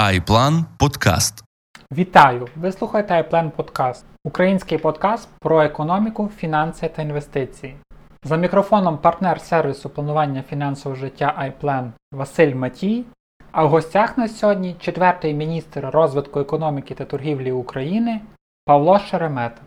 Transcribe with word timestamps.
iPlan 0.00 0.64
Подкаст. 0.78 1.44
Вітаю! 1.92 2.48
Ви 2.56 2.72
слухаєте 2.72 3.14
iPlan 3.14 3.50
Подкаст, 3.50 4.04
український 4.24 4.78
подкаст 4.78 5.28
про 5.40 5.62
економіку, 5.62 6.30
фінанси 6.36 6.88
та 6.88 7.02
інвестиції. 7.02 7.76
За 8.24 8.36
мікрофоном 8.36 8.98
партнер 8.98 9.40
сервісу 9.40 9.90
планування 9.90 10.42
фінансового 10.42 11.00
життя 11.00 11.52
iPlan 11.62 11.90
Василь 12.12 12.54
Матій. 12.54 13.04
А 13.52 13.64
в 13.64 13.68
гостях 13.68 14.18
на 14.18 14.28
сьогодні 14.28 14.76
четвертий 14.78 15.34
міністр 15.34 15.90
розвитку 15.92 16.40
економіки 16.40 16.94
та 16.94 17.04
торгівлі 17.04 17.52
України 17.52 18.20
Павло 18.64 18.98
Шеремета. 18.98 19.62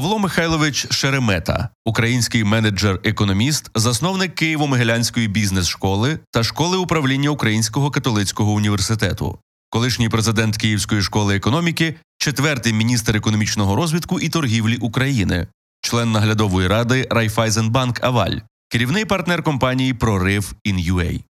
Павло 0.00 0.18
Михайлович 0.18 0.86
Шеремета, 0.90 1.68
український 1.84 2.44
менеджер-економіст, 2.44 3.70
засновник 3.74 4.42
Києво-Могилянської 4.42 5.28
бізнес-школи 5.28 6.18
та 6.30 6.42
школи 6.42 6.76
управління 6.76 7.30
Українського 7.30 7.90
католицького 7.90 8.52
університету, 8.52 9.38
колишній 9.70 10.08
президент 10.08 10.56
Київської 10.56 11.02
школи 11.02 11.36
економіки, 11.36 11.94
четвертий 12.18 12.72
міністр 12.72 13.16
економічного 13.16 13.76
розвитку 13.76 14.20
і 14.20 14.28
торгівлі 14.28 14.76
України, 14.76 15.46
член 15.80 16.12
наглядової 16.12 16.68
ради 16.68 17.08
Райфайзенбанк 17.10 18.04
Аваль, 18.04 18.36
керівний 18.68 19.04
партнер 19.04 19.42
компанії 19.42 19.94
Прорив 19.94 20.54
Ін'юей. 20.64 21.24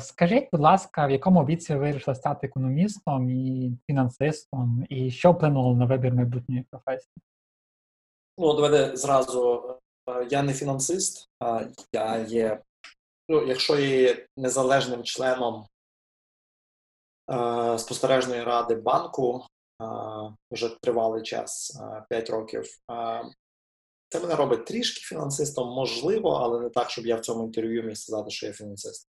Скажіть, 0.00 0.48
будь 0.52 0.60
ласка, 0.60 1.06
в 1.06 1.10
якому 1.10 1.44
віці 1.44 1.74
ви 1.74 1.80
вирішили 1.80 2.14
стати 2.14 2.46
економістом 2.46 3.30
і 3.30 3.72
фінансистом, 3.86 4.86
і 4.88 5.10
що 5.10 5.32
вплинуло 5.32 5.74
на 5.74 5.86
вибір 5.86 6.14
майбутньої 6.14 6.66
професії? 6.70 7.12
Ну, 8.38 8.54
давайте 8.54 8.96
зразу. 8.96 9.62
е, 10.08 10.26
Я 10.30 10.42
не 10.42 10.52
фінансист, 10.52 11.28
я 11.92 12.16
є, 12.18 12.62
ну, 13.28 13.46
якщо 13.46 13.78
є 13.78 14.26
незалежним 14.36 15.02
членом 15.02 15.66
е, 17.32 17.78
спостережної 17.78 18.42
ради 18.42 18.74
банку 18.74 19.44
е, 19.82 19.86
вже 20.50 20.80
тривалий 20.82 21.22
час, 21.22 21.80
е, 21.82 22.04
5 22.10 22.30
років. 22.30 22.64
Це 24.08 24.20
мене 24.20 24.34
робить 24.34 24.66
трішки 24.66 25.00
фінансистом, 25.00 25.68
можливо, 25.68 26.30
але 26.30 26.60
не 26.60 26.70
так, 26.70 26.90
щоб 26.90 27.06
я 27.06 27.16
в 27.16 27.20
цьому 27.20 27.44
інтерв'ю 27.44 27.82
міг 27.82 27.96
сказати, 27.96 28.30
що 28.30 28.46
я 28.46 28.52
фінансист. 28.52 29.09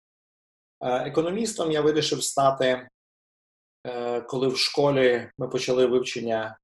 Е, 0.83 1.07
економістом 1.07 1.71
я 1.71 1.81
вирішив 1.81 2.23
стати, 2.23 2.87
е, 3.87 4.21
коли 4.21 4.47
в 4.47 4.57
школі 4.57 5.29
ми 5.37 5.47
почали 5.47 5.85
вивчення 5.85 6.57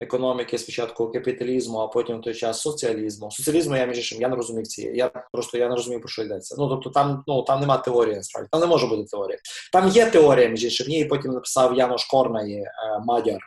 економіки 0.00 0.58
спочатку 0.58 1.12
капіталізму, 1.12 1.78
а 1.78 1.88
потім 1.88 2.18
в 2.18 2.22
той 2.22 2.34
час 2.34 2.60
соціалізму. 2.60 3.30
Соціалізму 3.30 3.76
я 3.76 3.86
між 3.86 3.96
іншим, 3.96 4.20
я 4.20 4.28
не 4.28 4.36
розумів 4.36 4.66
цієї. 4.66 4.96
Я 4.96 5.08
просто 5.08 5.58
я 5.58 5.68
не 5.68 5.74
розумію, 5.74 6.00
про 6.00 6.08
що 6.08 6.22
йдеться. 6.22 6.54
Ну 6.58 6.68
тобто 6.68 6.90
там 6.90 7.24
ну 7.26 7.42
там 7.42 7.60
нема 7.60 7.78
теорії 7.78 8.16
насправді. 8.16 8.48
Там 8.52 8.60
не 8.60 8.66
може 8.66 8.86
бути 8.86 9.04
теорії. 9.04 9.38
Там 9.72 9.88
є 9.88 10.10
теорія, 10.10 10.48
між 10.48 10.64
іншим. 10.64 10.88
Її 10.88 11.04
потім 11.04 11.32
написав 11.32 11.78
Янош 11.78 12.04
Корнаї, 12.04 12.60
е, 12.60 12.70
Мадяр, 13.04 13.40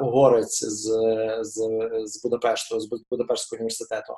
угорець 0.00 0.64
з, 0.64 0.82
з, 1.40 1.54
з 2.04 2.22
Будапешту, 2.22 2.80
з 2.80 2.88
Будапештського 3.10 3.58
університету. 3.58 4.14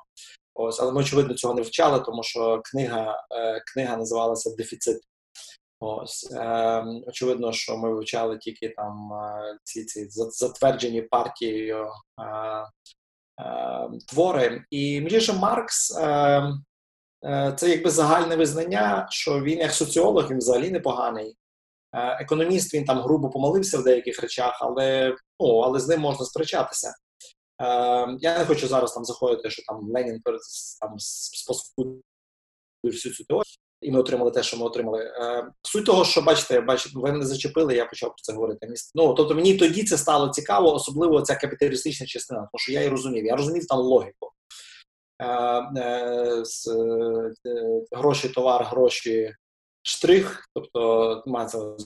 Ось, 0.54 0.80
але 0.80 0.92
ми 0.92 1.00
очевидно 1.00 1.34
цього 1.34 1.54
не 1.54 1.62
вчали, 1.62 2.00
тому 2.00 2.22
що 2.22 2.62
книга, 2.64 3.26
книга 3.72 3.96
називалася 3.96 4.50
Дефіцит. 4.56 5.00
Ось 5.82 6.32
е, 6.32 6.84
очевидно, 7.06 7.52
що 7.52 7.76
ми 7.76 7.94
вивчали 7.94 8.38
тільки 8.38 8.68
там 8.68 9.12
е, 9.12 9.58
ці 9.64 9.84
ці 9.84 10.06
затверджені 10.10 11.02
партією 11.02 11.86
е, 11.86 12.24
е, 13.42 13.88
твори. 14.08 14.64
І 14.70 15.00
між 15.00 15.12
іншим, 15.12 15.36
Маркс 15.36 15.98
е, 15.98 16.42
е, 17.24 17.54
це 17.56 17.70
якби 17.70 17.90
загальне 17.90 18.36
визнання, 18.36 19.06
що 19.10 19.40
він 19.40 19.58
як 19.58 19.72
соціолог 19.72 20.30
він 20.30 20.38
взагалі 20.38 20.70
непоганий. 20.70 21.36
Е, 21.94 22.22
економіст 22.22 22.74
він 22.74 22.84
там 22.84 22.98
грубо 22.98 23.30
помилився 23.30 23.78
в 23.78 23.84
деяких 23.84 24.20
речах, 24.20 24.58
але 24.60 25.16
ну, 25.40 25.58
але 25.58 25.80
з 25.80 25.88
ним 25.88 26.00
можна 26.00 26.26
сперечатися. 26.26 26.88
Е, 27.62 28.16
я 28.20 28.38
не 28.38 28.44
хочу 28.44 28.68
зараз 28.68 28.94
там 28.94 29.04
заходити, 29.04 29.50
що 29.50 29.62
там 29.62 29.90
Ленін 29.94 30.20
там 30.80 30.94
способив 30.98 32.02
всю 32.84 33.14
цю 33.14 33.24
теорію 33.24 33.69
і 33.80 33.90
ми 33.90 34.00
отримали 34.00 34.30
те, 34.30 34.42
що 34.42 34.56
ми 34.56 34.64
отримали. 34.64 35.04
Е, 35.04 35.50
Суть 35.62 35.86
того, 35.86 36.04
що 36.04 36.22
бачите, 36.22 36.60
бачите, 36.60 36.98
ви 36.98 37.12
мене 37.12 37.26
зачепили, 37.26 37.74
я 37.74 37.86
почав 37.86 38.08
про 38.08 38.22
це 38.22 38.32
говорити. 38.32 38.74
Ну 38.94 39.14
тобто 39.14 39.34
мені 39.34 39.54
тоді 39.54 39.84
це 39.84 39.98
стало 39.98 40.28
цікаво, 40.28 40.74
особливо 40.74 41.22
ця 41.22 41.36
капіталістична 41.36 42.06
частина, 42.06 42.38
тому 42.40 42.58
що 42.58 42.72
я 42.72 42.82
і 42.82 42.88
розумів. 42.88 43.24
Я 43.24 43.36
розумів 43.36 43.66
там 43.66 43.78
логіку. 43.78 44.32
Е, 45.22 45.26
е, 45.78 46.44
гроші, 47.92 48.28
товар, 48.28 48.64
гроші, 48.64 49.34
штрих, 49.82 50.48
тобто 50.54 51.22
мається 51.26 51.76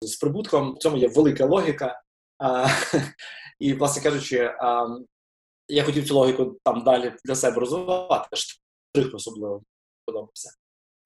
з 0.00 0.16
прибутком. 0.16 0.74
В 0.74 0.78
цьому 0.78 0.96
є 0.96 1.08
велика 1.08 1.46
логіка. 1.46 2.02
І, 3.58 3.72
власне 3.72 4.02
кажучи, 4.02 4.54
я 5.68 5.84
хотів 5.84 6.08
цю 6.08 6.14
логіку 6.14 6.58
там 6.64 6.84
далі 6.84 7.14
для 7.24 7.34
себе 7.34 7.60
розвивати. 7.60 8.36
Штрих 8.36 9.14
особливо 9.14 9.62
подобався. 10.06 10.50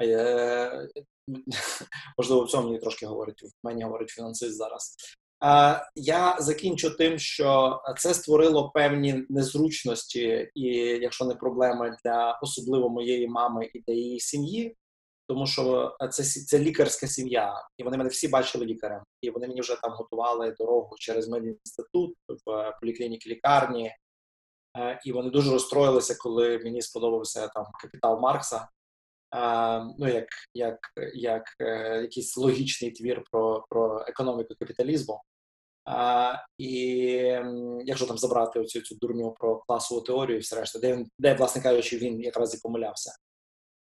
Е, 0.02 0.88
Можливо, 2.18 2.44
в 2.44 2.50
цьому 2.50 2.66
мені 2.66 2.78
трошки 2.78 3.06
говорить, 3.06 3.42
в 3.42 3.50
мені 3.62 3.84
говорить 3.84 4.10
фінансист 4.10 4.56
зараз. 4.56 4.96
Е, 5.44 5.86
Я 5.94 6.36
закінчу 6.40 6.96
тим, 6.96 7.18
що 7.18 7.80
це 7.98 8.14
створило 8.14 8.70
певні 8.70 9.26
незручності, 9.28 10.50
і 10.54 10.68
якщо 10.76 11.24
не 11.24 11.34
проблеми 11.34 11.96
для 12.04 12.38
особливо 12.42 12.88
моєї 12.88 13.28
мами 13.28 13.70
і 13.74 13.80
для 13.80 13.94
її 13.94 14.20
сім'ї, 14.20 14.76
тому 15.28 15.46
що 15.46 15.96
це, 16.10 16.22
це 16.22 16.58
лікарська 16.58 17.06
сім'я, 17.06 17.54
і 17.78 17.82
вони 17.84 17.96
мене 17.96 18.10
всі 18.10 18.28
бачили 18.28 18.66
лікарем, 18.66 19.02
і 19.20 19.30
вони 19.30 19.48
мені 19.48 19.60
вже 19.60 19.76
там 19.82 19.92
готували 19.92 20.54
дорогу 20.58 20.96
через 20.98 21.28
медінститут 21.28 22.14
в 22.46 22.78
поліклініки 22.80 23.30
лікарні. 23.30 23.92
Е, 24.78 25.00
І 25.04 25.12
вони 25.12 25.30
дуже 25.30 25.50
розстроїлися, 25.50 26.14
коли 26.20 26.58
мені 26.58 26.82
сподобався 26.82 27.48
там 27.48 27.66
капітал 27.82 28.20
Маркса. 28.20 28.68
Ну, 29.98 30.08
як, 30.08 30.26
як, 30.54 30.78
як 31.14 31.42
е, 31.60 32.00
якийсь 32.02 32.36
логічний 32.36 32.90
твір 32.90 33.22
про, 33.30 33.64
про 33.68 34.04
економіку 34.08 34.54
капіталізму. 34.58 35.20
Е, 35.88 36.44
і 36.58 36.74
якщо 37.84 38.06
там 38.06 38.18
забрати 38.18 38.60
оцю 38.60 38.80
цю 38.80 38.94
дурню 38.94 39.34
про 39.40 39.56
класову 39.58 40.00
теорію 40.00 40.40
все 40.40 40.56
решта, 40.60 40.78
де, 40.78 40.92
він- 40.96 41.06
де, 41.18 41.34
власне 41.34 41.62
кажучи, 41.62 41.98
він 41.98 42.20
якраз 42.20 42.54
і 42.54 42.60
помилявся. 42.62 43.12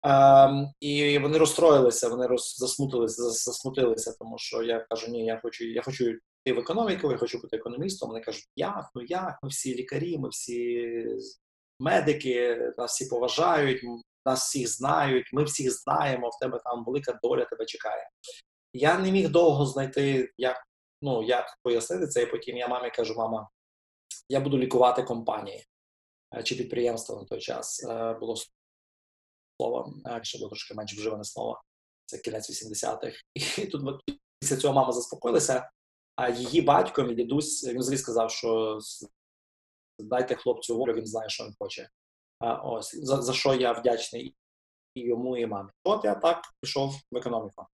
Е, 0.06 0.72
і 0.80 1.18
вони 1.18 1.38
розстроїлися, 1.38 2.08
вони 2.08 2.26
роз, 2.26 2.54
засмутилися, 2.58 3.22
засмутилися, 3.22 4.14
тому 4.18 4.38
що 4.38 4.62
я 4.62 4.86
кажу, 4.90 5.10
ні, 5.10 5.24
я 5.24 5.40
хочу, 5.42 5.64
я 5.64 5.82
хочу 5.82 6.04
йти 6.08 6.52
в 6.52 6.58
економіку, 6.58 7.10
я 7.12 7.18
хочу 7.18 7.38
бути 7.38 7.56
економістом. 7.56 8.08
Вони 8.08 8.20
кажуть, 8.20 8.46
як, 8.56 8.90
ну 8.94 9.02
як, 9.02 9.38
ми 9.42 9.48
всі 9.48 9.74
лікарі, 9.74 10.18
ми 10.18 10.28
всі 10.28 10.92
медики, 11.80 12.58
нас 12.78 12.92
всі 12.92 13.06
поважають, 13.06 13.82
нас 14.28 14.44
всіх 14.48 14.68
знають, 14.68 15.32
ми 15.32 15.44
всіх 15.44 15.72
знаємо, 15.72 16.28
в 16.28 16.38
тебе 16.38 16.60
там 16.64 16.84
велика 16.84 17.18
доля 17.22 17.44
тебе 17.44 17.66
чекає. 17.66 18.10
Я 18.72 18.98
не 18.98 19.12
міг 19.12 19.28
довго 19.28 19.66
знайти, 19.66 20.32
як, 20.38 20.56
ну, 21.02 21.22
як 21.22 21.58
пояснити 21.62 22.06
це, 22.06 22.22
і 22.22 22.26
потім 22.26 22.56
я 22.56 22.68
мамі 22.68 22.90
кажу, 22.90 23.14
мама, 23.14 23.48
я 24.28 24.40
буду 24.40 24.58
лікувати 24.58 25.02
компанії 25.02 25.66
е, 26.36 26.42
чи 26.42 26.54
підприємства 26.54 27.16
на 27.16 27.24
той 27.24 27.40
час. 27.40 27.84
Е, 27.84 28.14
Було 28.14 28.36
слово, 29.60 29.94
е, 30.06 30.20
ще 30.22 30.38
було 30.38 30.48
трошки 30.48 30.74
менш 30.74 30.94
вживане 30.94 31.24
слово, 31.24 31.62
це 32.06 32.18
кінець 32.18 32.50
80-х. 32.50 33.22
І 33.34 33.66
тут 33.66 34.02
після 34.40 34.56
цього 34.56 34.74
мама 34.74 34.92
заспокоїлася, 34.92 35.70
а 36.16 36.28
її 36.28 36.62
батько, 36.62 37.02
мій 37.02 37.14
дідусь, 37.14 37.66
він 37.68 37.78
взагалі 37.78 37.98
сказав, 37.98 38.30
що 38.30 38.78
дайте 39.98 40.34
хлопцю 40.34 40.78
волю, 40.78 40.94
він 40.94 41.06
знає, 41.06 41.28
що 41.28 41.44
він 41.44 41.54
хоче. 41.58 41.88
Ось 42.40 42.96
за, 43.04 43.22
за 43.22 43.32
що 43.32 43.54
я 43.54 43.72
вдячний 43.72 44.34
і 44.94 45.00
йому, 45.00 45.36
і 45.36 45.46
мамі. 45.46 45.70
От 45.84 46.04
я 46.04 46.14
так 46.14 46.42
пішов 46.60 46.94
в 47.12 47.16
економіку. 47.16 47.66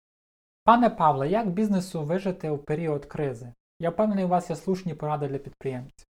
Пане 0.64 0.90
Павле, 0.90 1.30
як 1.30 1.50
бізнесу 1.50 2.04
вижити 2.04 2.50
у 2.50 2.58
період 2.58 3.06
кризи? 3.06 3.54
Я 3.80 3.90
впевнений, 3.90 4.26
у 4.26 4.28
вас 4.28 4.50
є 4.50 4.56
слушні 4.56 4.94
поради 4.94 5.28
для 5.28 5.38
підприємців. 5.38 6.08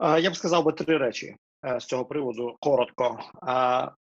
Я 0.00 0.30
б 0.30 0.36
сказав 0.36 0.64
би 0.64 0.72
три 0.72 0.98
речі 0.98 1.36
е, 1.66 1.80
з 1.80 1.84
цього 1.84 2.04
приводу 2.04 2.56
коротко. 2.60 3.18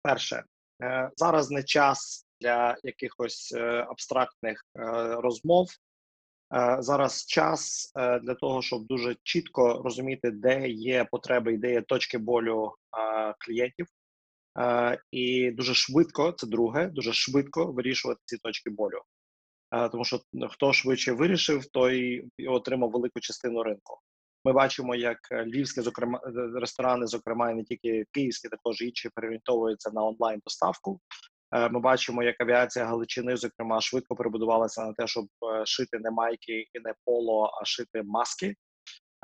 Перше, 0.02 0.44
е, 0.84 1.10
зараз 1.16 1.52
не 1.52 1.64
час 1.64 2.26
для 2.42 2.78
якихось 2.84 3.54
е, 3.58 3.86
абстрактних 3.90 4.66
розмов. 5.18 5.70
Е, 6.56 6.78
Зараз 6.80 7.26
час 7.26 7.92
е, 7.96 8.20
для 8.20 8.36
того, 8.36 8.62
щоб 8.62 8.86
дуже 8.86 9.16
чітко 9.24 9.82
розуміти, 9.84 10.32
де 10.32 10.70
є 10.70 11.08
потреби 11.12 11.54
і 11.54 11.58
де 11.58 11.72
є 11.72 11.82
точки 11.82 12.18
болю 12.18 12.72
е, 12.98 13.34
клієнтів, 13.40 13.88
і 15.12 15.52
дуже 15.52 15.74
швидко, 15.74 16.32
це 16.32 16.48
друге, 16.48 16.88
дуже 16.88 17.14
швидко 17.14 17.72
вирішувати 17.72 18.22
ці 18.26 18.38
точки 18.38 18.70
болю. 18.70 19.02
Тому 19.92 20.06
що 20.06 20.20
ну, 20.34 20.48
хто 20.50 20.74
швидше 20.74 21.12
вирішив, 21.12 21.66
той 21.66 22.28
отримав 22.48 22.92
велику 22.92 23.20
частину 23.20 23.64
ринку. 23.64 24.00
Ми 24.46 24.54
бачимо, 24.54 24.96
як 24.96 25.18
львівські, 25.32 25.82
зокрема, 25.82 26.22
ресторани, 26.56 27.08
зокрема, 27.08 27.52
і 27.52 27.56
не 27.56 27.64
тільки 27.64 28.06
київські, 28.12 28.50
також 28.50 28.82
інші 28.82 29.10
переорієнтовуються 29.16 29.92
на 29.92 30.04
онлайн 30.04 30.42
доставку. 30.46 31.00
Е, 31.54 31.70
ми 31.70 31.80
бачимо, 31.80 32.24
як 32.24 32.42
авіація 32.42 32.86
Галичини, 32.86 33.38
зокрема, 33.38 33.82
швидко 33.82 34.16
перебудувалася 34.16 34.86
на 34.86 34.94
те, 34.94 35.08
щоб 35.08 35.26
е, 35.26 35.66
шити 35.66 36.00
не 36.00 36.12
майки 36.12 36.60
і 36.74 36.80
не 36.84 36.94
поло, 37.06 37.52
а 37.62 37.66
шити 37.66 38.04
маски, 38.04 38.56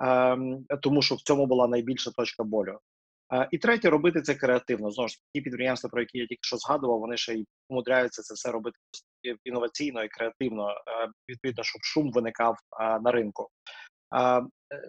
ем, 0.02 0.66
тому 0.82 1.02
що 1.02 1.16
в 1.16 1.22
цьому 1.22 1.46
була 1.46 1.68
найбільша 1.68 2.12
точка 2.12 2.44
болю. 2.44 2.80
Е, 3.34 3.48
і 3.52 3.58
третє, 3.58 3.90
робити 3.90 4.22
це 4.22 4.36
креативно. 4.36 4.92
Знову 4.92 5.08
ж 5.08 5.16
ті 5.34 5.42
підприємства, 5.42 5.90
про 5.90 6.02
які 6.02 6.18
я 6.18 6.28
тільки 6.28 6.40
що 6.42 6.58
згадував, 6.58 7.00
вони 7.00 7.18
ще 7.18 7.34
й 7.34 7.46
умудряються 7.70 8.22
це 8.22 8.34
все 8.34 8.52
робити 8.52 8.78
інноваційно 9.44 10.04
і 10.04 10.10
креативно, 10.10 10.76
відповідно, 11.30 11.64
щоб 11.64 11.82
шум 11.84 12.12
виникав 12.12 12.58
на 13.02 13.12
ринку. 13.12 13.50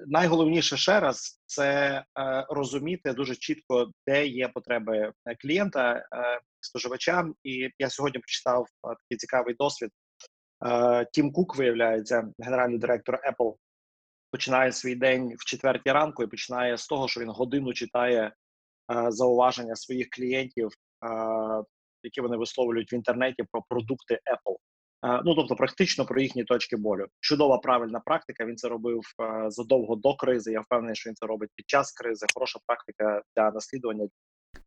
Найголовніше 0.07 0.77
ще 0.77 1.01
раз 1.01 1.41
це 1.47 2.05
розуміти 2.49 3.13
дуже 3.13 3.37
чітко, 3.37 3.91
де 4.07 4.27
є 4.27 4.49
потреби 4.49 5.13
клієнта, 5.41 6.07
споживача. 6.61 7.29
І 7.45 7.71
я 7.79 7.91
сьогодні 7.91 8.19
прочитав 8.19 8.67
такий 8.83 9.19
цікавий 9.19 9.55
досвід. 9.55 9.91
Тім 11.13 11.33
Кук 11.33 11.57
виявляється, 11.57 12.33
генеральний 12.39 12.79
директор 12.79 13.15
Apple, 13.15 13.55
починає 14.31 14.73
свій 14.73 14.95
день 14.95 15.35
в 15.39 15.45
четвертій 15.45 15.93
ранку 15.93 16.23
і 16.23 16.27
починає 16.27 16.77
з 16.77 16.87
того, 16.87 17.09
що 17.09 17.21
він 17.21 17.31
годину 17.31 17.73
читає 17.73 18.33
зауваження 19.09 19.77
своїх 19.77 20.11
клієнтів, 20.11 20.71
які 22.03 22.21
вони 22.21 22.37
висловлюють 22.37 22.93
в 22.93 22.95
інтернеті 22.95 23.45
про 23.53 23.63
продукти 23.69 24.15
Apple. 24.15 24.57
Ну 25.03 25.35
тобто, 25.35 25.57
практично 25.57 26.05
про 26.05 26.21
їхні 26.21 26.45
точки 26.45 26.77
болю. 26.77 27.07
Чудова 27.21 27.59
правильна 27.59 28.01
практика. 28.01 28.45
Він 28.45 28.57
це 28.57 28.69
робив 28.69 29.01
задовго 29.49 29.97
до 29.97 30.15
кризи. 30.17 30.53
Я 30.53 30.61
впевнений, 30.61 30.97
що 30.97 31.11
він 31.11 31.15
це 31.15 31.27
робить 31.27 31.51
під 31.55 31.69
час 31.69 31.93
кризи. 31.93 32.27
Хороша 32.35 32.59
практика 32.67 33.23
для 33.37 33.51
наслідування. 33.51 34.09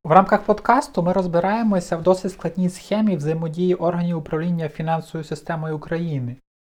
В 0.03 0.11
рамках 0.11 0.43
подкасту 0.43 1.03
ми 1.03 1.13
розбираємося 1.13 1.97
в 1.97 2.03
досить 2.03 2.31
складній 2.31 2.69
схемі 2.69 3.15
взаємодії 3.15 3.75
органів 3.75 4.17
управління 4.17 4.69
фінансовою 4.69 5.23
системою 5.23 5.77
України 5.77 6.35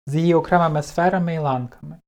з 0.08 0.16
її 0.16 0.34
окремими 0.34 0.84
сферами 0.84 1.36
і 1.36 1.40
ланками. 1.40 2.00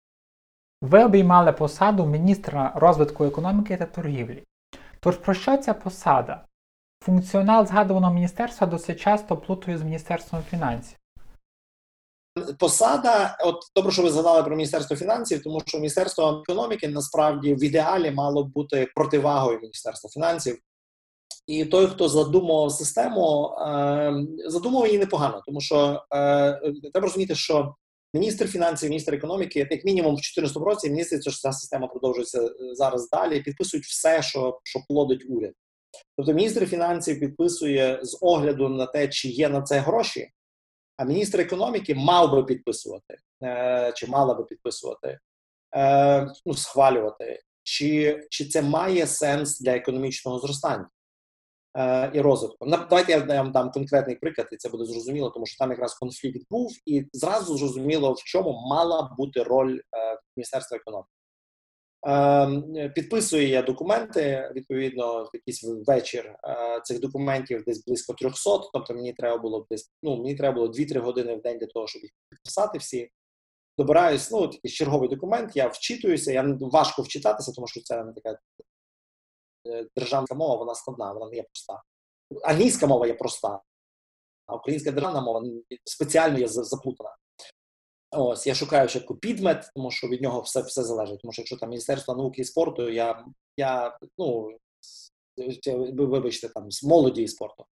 Ви 0.82 1.04
обіймали 1.04 1.52
посаду 1.52 2.06
міністра 2.06 2.72
розвитку 2.76 3.26
економіки 3.26 3.78
та 3.78 3.86
торгівлі. 3.86 4.44
Тож 5.00 5.18
про 5.18 5.34
що 5.34 5.58
ця 5.58 5.74
посада? 5.74 6.46
Функціонал 7.04 7.66
згадуваного 7.66 8.14
міністерства 8.14 8.68
досить 8.68 9.00
часто 9.00 9.38
плутає 9.38 9.78
з 9.78 9.84
Міністерством 9.84 10.44
фінансів. 10.44 10.98
Посада, 12.60 13.38
от 13.44 13.56
добре, 13.76 13.92
що 13.92 14.02
ви 14.02 14.12
згадали 14.12 14.44
про 14.44 14.56
міністерство 14.56 14.96
фінансів, 14.96 15.44
тому 15.44 15.62
що 15.66 15.78
міністерство 15.78 16.44
економіки 16.44 16.88
насправді 16.88 17.54
в 17.54 17.64
ідеалі 17.64 18.12
мало 18.12 18.44
б 18.44 18.54
бути 18.54 18.88
противагою 18.96 19.60
міністерства 19.60 20.10
фінансів. 20.10 20.60
І 21.48 21.66
той, 21.66 21.88
хто 21.88 22.10
задумував 22.10 22.72
систему, 22.72 23.50
е, 23.50 24.26
задумував 24.46 24.88
її 24.88 25.00
непогано, 25.00 25.42
тому 25.46 25.62
що 25.62 26.04
е, 26.16 26.74
треба 26.94 27.08
розуміти, 27.08 27.36
що 27.36 27.76
міністр 28.14 28.48
фінансів, 28.48 28.90
міністр 28.90 29.14
економіки, 29.14 29.68
як 29.72 29.86
мінімум 29.86 30.12
в 30.12 30.16
2014 30.16 30.58
році, 30.58 30.88
здається, 30.88 31.32
що 31.32 31.42
ця 31.42 31.52
система 31.52 31.88
продовжується 31.88 32.42
е, 32.42 32.52
зараз 32.74 33.10
далі. 33.10 33.42
Підписують 33.42 33.86
все, 33.86 34.22
що 34.22 34.60
що 34.64 34.80
плодить 34.90 35.26
уряд. 35.30 35.54
Тобто, 36.18 36.34
міністр 36.34 36.66
фінансів 36.66 37.20
підписує 37.20 38.00
з 38.04 38.18
огляду 38.22 38.70
на 38.70 38.86
те, 38.86 39.08
чи 39.08 39.30
є 39.30 39.50
на 39.50 39.62
це 39.62 39.80
гроші. 39.80 40.30
А 40.98 41.06
міністр 41.06 41.40
економіки 41.42 41.96
мав 41.96 42.32
би 42.32 42.44
підписувати, 42.44 43.18
е, 43.44 43.94
чи 43.96 44.08
мала 44.08 44.34
би 44.34 44.44
підписувати, 44.44 45.20
е, 45.76 46.28
ну, 46.46 46.54
схвалювати, 46.54 47.42
чи 47.64 48.22
чи 48.30 48.46
це 48.46 48.62
має 48.62 49.08
сенс 49.08 49.60
для 49.60 49.76
економічного 49.76 50.40
зростання 50.40 50.90
е, 51.78 52.12
і 52.14 52.22
розвитку. 52.22 52.66
Давайте 52.66 53.12
я 53.12 53.20
вам 53.20 53.52
дам 53.52 53.72
конкретний 53.72 54.16
приклад, 54.16 54.48
і 54.52 54.58
це 54.58 54.70
буде 54.70 54.86
зрозуміло, 54.86 55.30
тому 55.30 55.46
що 55.46 55.58
там 55.58 55.72
якраз 55.72 55.94
конфлікт 55.94 56.46
був, 56.50 56.72
і 56.86 57.06
зразу 57.14 57.58
зрозуміло, 57.58 58.14
в 58.14 58.24
чому 58.24 58.68
мала 58.70 59.16
бути 59.18 59.44
роль 59.44 59.80
Міністерства 60.38 60.78
економіки. 60.78 61.15
Ем, 62.07 62.63
підписую 62.96 63.48
я 63.48 63.62
документи 63.62 64.52
відповідно 64.56 65.30
якийсь 65.34 65.63
вечір 65.88 66.36
е, 66.44 66.81
цих 66.84 67.00
документів 67.00 67.63
десь 67.63 67.86
близько 67.86 68.13
300, 68.13 68.57
Тобто 68.74 68.94
мені 68.94 69.13
треба 69.13 69.38
було 69.38 69.68
десь 69.69 69.92
ну 70.04 70.18
мені 70.18 70.36
треба 70.36 70.56
було 70.56 70.68
2-3 70.68 71.00
години 71.00 71.36
в 71.36 71.42
день 71.42 71.57
для 71.57 71.68
того, 71.68 71.88
щоб 71.88 72.02
їх 72.02 72.12
підписати 72.30 72.78
всі. 72.78 73.12
Добираюсь, 73.78 74.31
ну 74.31 74.48
такий 74.48 74.72
черговий 74.72 75.10
документ. 75.10 75.56
Я 75.56 75.68
вчитуюся. 75.68 76.31
Я 76.31 76.57
важко 76.62 77.02
вчитатися, 77.02 77.52
тому 77.52 77.68
що 77.68 77.81
це 77.81 78.04
не 78.04 78.13
така 78.13 78.40
е, 79.68 79.88
державна 79.96 80.36
мова, 80.36 80.56
вона 80.56 80.75
складна, 80.75 81.13
вона 81.13 81.30
не 81.30 81.36
є 81.36 81.44
проста. 81.44 81.81
Англійська 82.44 82.88
мова 82.88 83.08
є 83.08 83.13
проста, 83.13 83.62
а 84.46 84.56
українська 84.56 84.92
державна 84.92 85.22
мова 85.22 85.44
спеціально 85.86 86.40
є 86.40 86.48
заплутана. 86.48 87.16
Ось 88.18 88.48
я 88.48 88.56
шукаю 88.56 88.90
ще 88.90 89.00
підмет, 89.00 89.72
тому 89.76 89.92
що 89.92 90.08
від 90.08 90.22
нього 90.22 90.42
все 90.42 90.62
все 90.62 90.84
залежить. 90.84 91.22
Тому 91.22 91.32
що 91.32 91.42
якщо 91.42 91.58
там 91.58 91.70
Міністерство 91.70 92.16
науки 92.16 92.42
і 92.42 92.46
спорту, 92.46 92.90
я 92.90 93.26
я 93.58 93.98
ну 94.18 94.52
вибачте, 95.94 96.50
там 96.50 96.72
з 96.72 96.84
молоді 96.84 97.24
і 97.24 97.28
спорту, 97.28 97.66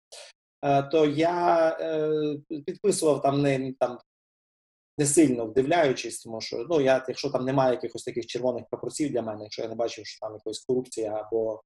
е, 0.66 0.84
то 0.84 1.06
я 1.06 1.70
е, 1.80 2.38
підписував 2.66 3.22
там 3.22 3.42
не 3.42 3.74
там 3.80 4.00
не 4.98 5.06
сильно 5.06 5.46
вдивляючись, 5.46 6.20
тому 6.20 6.42
що 6.42 6.66
ну 6.70 6.82
я, 6.82 7.06
якщо 7.08 7.30
там 7.30 7.46
немає 7.46 7.72
якихось 7.72 8.04
таких 8.04 8.26
червоних 8.26 8.66
пропорцій 8.70 9.10
для 9.10 9.22
мене, 9.22 9.44
якщо 9.44 9.62
я 9.62 9.68
не 9.68 9.76
бачив, 9.76 10.06
що 10.06 10.20
там 10.20 10.34
якоїсь 10.34 10.66
корупції 10.66 11.08
або 11.08 11.62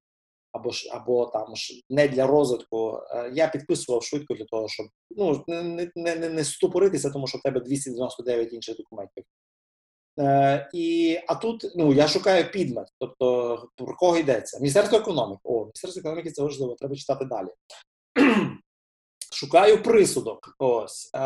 або 0.57 0.71
ж 0.71 0.89
або 0.92 1.25
там 1.25 1.56
ж 1.56 1.74
не 1.89 2.07
для 2.07 2.27
розвитку. 2.27 3.00
Е, 3.12 3.31
я 3.33 3.48
підписував 3.48 4.04
швидко 4.04 4.33
для 4.33 4.45
того, 4.45 4.68
щоб 4.68 4.88
ну 5.09 5.44
не 5.48 5.92
не, 5.95 6.15
не, 6.15 6.30
не 6.30 6.44
ступоритися, 6.44 7.09
тому 7.09 7.27
що 7.27 7.38
в 7.38 7.42
тебе 7.42 7.59
299 7.59 8.54
інших 8.54 8.77
документів. 8.77 9.24
Е, 10.19 10.69
і, 10.74 11.19
А 11.27 11.36
тут 11.36 11.71
ну 11.75 11.94
я 11.94 12.07
шукаю 12.07 12.51
підмет, 12.51 12.88
тобто 13.00 13.69
про 13.75 13.95
кого 13.95 14.18
йдеться? 14.18 14.57
Міністерство 14.59 14.98
економіки. 14.98 15.42
О, 15.44 15.59
Міністерство 15.59 16.00
економіки 16.00 16.31
це 16.31 16.44
важливо, 16.44 16.75
треба 16.75 16.95
читати 16.95 17.25
далі. 17.25 17.50
Шукаю 19.33 19.83
присудок, 19.83 20.56
ось 20.59 21.09
е, 21.15 21.19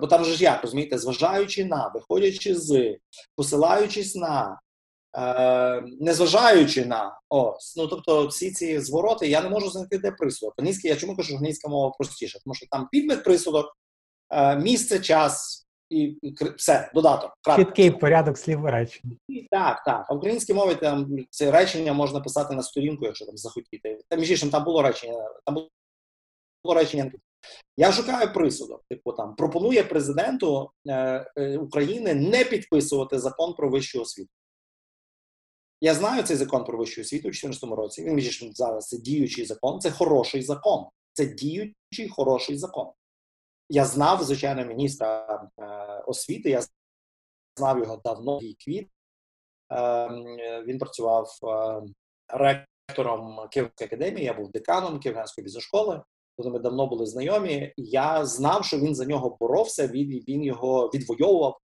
бо 0.00 0.06
там 0.06 0.24
же 0.24 0.34
ж 0.34 0.44
як 0.44 0.62
розумієте, 0.62 0.98
зважаючи 0.98 1.64
на, 1.64 1.92
виходячи 1.94 2.54
з, 2.54 2.96
посилаючись 3.36 4.16
на, 4.16 4.60
Е, 5.16 5.82
незважаючи 6.00 6.86
на 6.86 7.20
ось, 7.28 7.76
ну 7.76 7.86
тобто 7.86 8.26
всі 8.26 8.50
ці 8.50 8.80
звороти, 8.80 9.28
я 9.28 9.42
не 9.42 9.48
можу 9.48 9.70
знайти 9.70 9.98
де 9.98 10.10
присудок. 10.10 10.54
Англійська, 10.58 10.88
я 10.88 10.96
чому 10.96 11.16
кажу, 11.16 11.28
що 11.28 11.36
англійська 11.36 11.68
мова 11.68 11.90
простіша, 11.98 12.38
тому 12.44 12.54
що 12.54 12.66
там 12.70 12.88
підмет 12.92 13.24
присудок, 13.24 13.76
е, 14.30 14.56
місце, 14.56 15.00
час 15.00 15.66
і, 15.90 16.02
і 16.22 16.34
все, 16.56 16.90
додаток. 16.94 17.32
Чіткий 17.56 17.90
порядок 17.90 18.38
слів 18.38 18.66
речення. 18.66 19.16
Так, 19.50 19.84
так. 19.84 20.06
А 20.08 20.14
в 20.14 20.16
українській 20.16 20.54
мові 20.54 20.74
там 20.74 21.16
це 21.30 21.50
речення 21.50 21.92
можна 21.92 22.20
писати 22.20 22.54
на 22.54 22.62
сторінку, 22.62 23.04
якщо 23.04 23.26
там 23.26 23.36
захотіти. 23.36 23.98
Там 24.08 24.20
між 24.20 24.30
іншим 24.30 24.50
там 24.50 24.64
було 24.64 24.82
речення, 24.82 25.28
там 25.46 25.54
було 26.64 26.74
речення. 26.74 27.12
Я 27.76 27.92
шукаю 27.92 28.32
присудок. 28.32 28.84
Типу 28.90 29.12
там 29.12 29.34
пропонує 29.36 29.84
президенту 29.84 30.70
е, 30.88 31.26
е, 31.36 31.58
України 31.58 32.14
не 32.14 32.44
підписувати 32.44 33.18
закон 33.18 33.54
про 33.54 33.70
вищу 33.70 34.00
освіту. 34.02 34.30
Я 35.80 35.94
знаю 35.94 36.22
цей 36.22 36.36
закон 36.36 36.64
про 36.64 36.78
вищу 36.78 37.00
освіту 37.00 37.28
у 37.28 37.30
2014 37.30 37.78
році. 37.78 38.04
Він 38.04 38.14
між 38.14 38.44
зараз 38.54 38.88
це 38.88 38.98
діючий 38.98 39.44
закон, 39.44 39.80
це 39.80 39.90
хороший 39.90 40.42
закон. 40.42 40.86
Це 41.12 41.26
діючий 41.26 42.08
хороший 42.10 42.56
закон. 42.56 42.92
Я 43.68 43.84
знав, 43.84 44.22
звичайно, 44.22 44.64
міністра 44.64 45.26
е, 45.58 45.64
освіти, 46.06 46.50
я 46.50 46.62
знав 47.58 47.78
його 47.78 48.00
давно 48.04 48.38
і 48.42 48.54
квіт. 48.54 48.88
Е, 49.72 50.08
він 50.66 50.78
працював 50.78 51.38
е, 51.44 51.82
ректором 52.28 53.48
Київської 53.50 53.86
академії, 53.86 54.26
я 54.26 54.34
був 54.34 54.50
деканом 54.50 55.00
Київської 55.00 55.44
бізнес-школи, 55.44 56.02
тобто 56.36 56.52
ми 56.52 56.58
давно 56.58 56.86
були 56.86 57.06
знайомі. 57.06 57.74
Я 57.76 58.26
знав, 58.26 58.64
що 58.64 58.78
він 58.78 58.94
за 58.94 59.04
нього 59.04 59.36
боровся, 59.40 59.86
він 59.86 60.08
він 60.08 60.42
його 60.42 60.90
відвоював. 60.94 61.58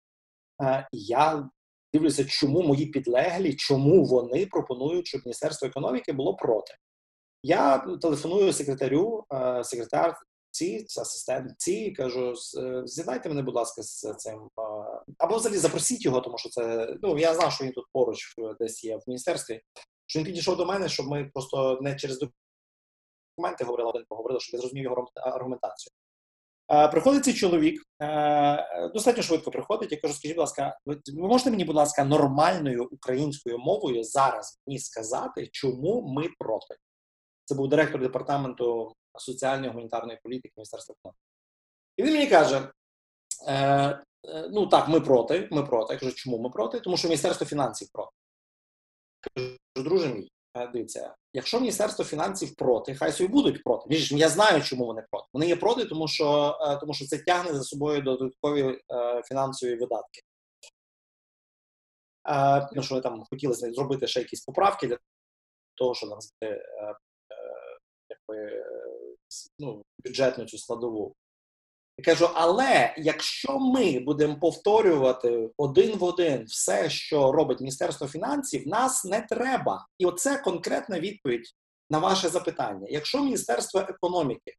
Е, 0.62 0.88
я 0.92 1.50
дивлюся, 1.94 2.26
чому 2.26 2.62
мої 2.62 2.86
підлеглі, 2.86 3.56
чому 3.56 4.06
вони 4.06 4.46
пропонують, 4.46 5.08
щоб 5.08 5.22
Міністерство 5.26 5.68
економіки 5.68 6.14
було 6.14 6.36
проти. 6.36 6.74
Я 7.44 7.78
телефоную 8.02 8.54
секретарю, 8.54 9.26
е, 9.34 9.64
секретар 9.64 10.18
ці, 10.52 10.86
асистент 11.00 11.52
ці, 11.58 11.92
кажу: 11.92 12.34
е, 12.58 12.82
з'єднайте 12.86 13.30
мене, 13.30 13.42
будь 13.42 13.56
ласка, 13.56 13.84
з 13.84 14.14
цим. 14.18 14.40
Е, 14.40 15.14
або 15.18 15.38
взагалі 15.38 15.60
запросіть 15.60 16.06
його, 16.06 16.22
тому 16.22 16.38
що 16.38 16.50
це 16.50 16.96
ну 17.02 17.20
я 17.20 17.34
знав, 17.34 17.52
що 17.52 17.66
він 17.66 17.72
тут 17.72 17.86
поруч 17.94 18.36
десь 18.60 18.84
є 18.84 18.98
в 18.98 19.02
міністерстві. 19.08 19.62
Що 20.06 20.20
він 20.20 20.26
підійшов 20.26 20.58
до 20.58 20.66
мене, 20.66 20.90
щоб 20.90 21.08
ми 21.08 21.30
просто 21.34 21.80
не 21.82 21.96
через 21.96 22.20
документи 23.38 23.64
говорили, 23.64 23.90
один 23.90 24.06
поговорили, 24.10 24.40
щоб 24.40 24.54
я 24.54 24.60
зрозумів 24.60 24.84
його 24.84 25.08
аргументацію. 25.16 25.92
Приходить 26.92 27.26
цей 27.26 27.34
чоловік, 27.34 27.84
достатньо 28.94 29.24
швидко 29.24 29.52
приходить. 29.52 29.92
Я 29.92 29.98
кажу, 30.02 30.14
скажіть, 30.14 30.36
будь 30.36 30.42
ласка, 30.42 30.78
ви 30.86 31.28
можете 31.28 31.52
мені, 31.52 31.66
будь 31.66 31.76
ласка, 31.76 32.06
нормальною 32.06 32.88
українською 32.92 33.58
мовою 33.58 34.04
зараз 34.04 34.62
мені 34.68 34.80
сказати, 34.80 35.50
чому 35.52 36.02
ми 36.02 36.30
проти? 36.40 36.76
Це 37.46 37.56
був 37.56 37.70
директор 37.70 38.02
департаменту 38.02 38.96
соціальної 39.20 39.70
гуманітарної 39.70 40.20
політики 40.24 40.54
Міністерства 40.58 40.96
економіки. 41.00 41.20
І 41.98 42.04
він 42.04 42.14
мені 42.14 42.28
каже: 42.28 42.72
е, 43.48 43.56
е, 44.26 44.50
ну 44.52 44.68
так, 44.68 44.88
ми 44.88 45.02
проти, 45.02 45.48
ми 45.52 45.64
проти. 45.64 45.94
Я 45.94 46.00
кажу, 46.00 46.14
чому 46.16 46.40
ми 46.40 46.50
проти? 46.50 46.80
Тому 46.80 46.98
що 46.98 47.08
Міністерство 47.08 47.48
фінансів 47.48 47.88
проти. 47.94 48.12
Кажу, 49.22 49.58
друже 49.76 50.14
мій, 50.14 50.26
е, 50.26 50.30
дивіться, 50.56 51.16
якщо 51.34 51.60
Міністерство 51.60 52.06
фінансів 52.06 52.56
проти, 52.56 52.96
хай 52.96 53.12
собі 53.12 53.34
будуть 53.34 53.64
проти. 53.64 53.86
Між 53.90 54.12
я 54.12 54.30
знаю, 54.30 54.62
чому 54.62 54.86
вони 54.86 55.06
проти. 55.12 55.28
Вони 55.34 55.48
є 55.48 55.56
проти, 55.56 55.86
тому 55.86 56.08
що, 56.08 56.58
е, 56.62 56.78
тому 56.80 56.94
що 56.94 57.06
це 57.06 57.18
тягне 57.18 57.54
за 57.54 57.64
собою 57.64 58.02
додаткові 58.02 58.62
е, 58.62 59.22
фінансові 59.26 59.76
видатки. 59.76 60.22
Е, 62.30 62.70
ну, 62.74 62.84
що 62.84 63.02
там 63.02 63.24
хотіли 63.30 63.54
зробити 63.54 64.08
ще 64.08 64.20
якісь 64.20 64.46
поправки 64.46 64.88
для 64.88 64.98
того, 65.76 65.96
щоб 65.96 66.10
е, 66.44 66.48
е, 66.48 66.96
якби, 68.10 68.44
е, 68.46 68.66
ну, 69.60 69.84
бюджетну 70.06 70.46
цю 70.46 70.58
складову. 70.58 71.16
Я 71.98 72.06
кажу, 72.06 72.30
але 72.34 72.96
якщо 72.98 73.60
ми 73.60 74.00
будемо 74.00 74.40
повторювати 74.40 75.50
один 75.58 75.98
в 75.98 76.04
один 76.04 76.46
все, 76.46 76.90
що 76.90 77.32
робить 77.32 77.60
Міністерство 77.60 78.08
фінансів, 78.08 78.68
нас 78.68 79.06
не 79.06 79.22
треба. 79.22 79.88
І 80.00 80.06
оце 80.06 80.38
конкретна 80.38 81.00
відповідь 81.00 81.54
на 81.90 82.00
ваше 82.00 82.30
запитання. 82.30 82.88
Якщо 82.90 83.24
Міністерство 83.24 83.80
економіки 83.80 84.54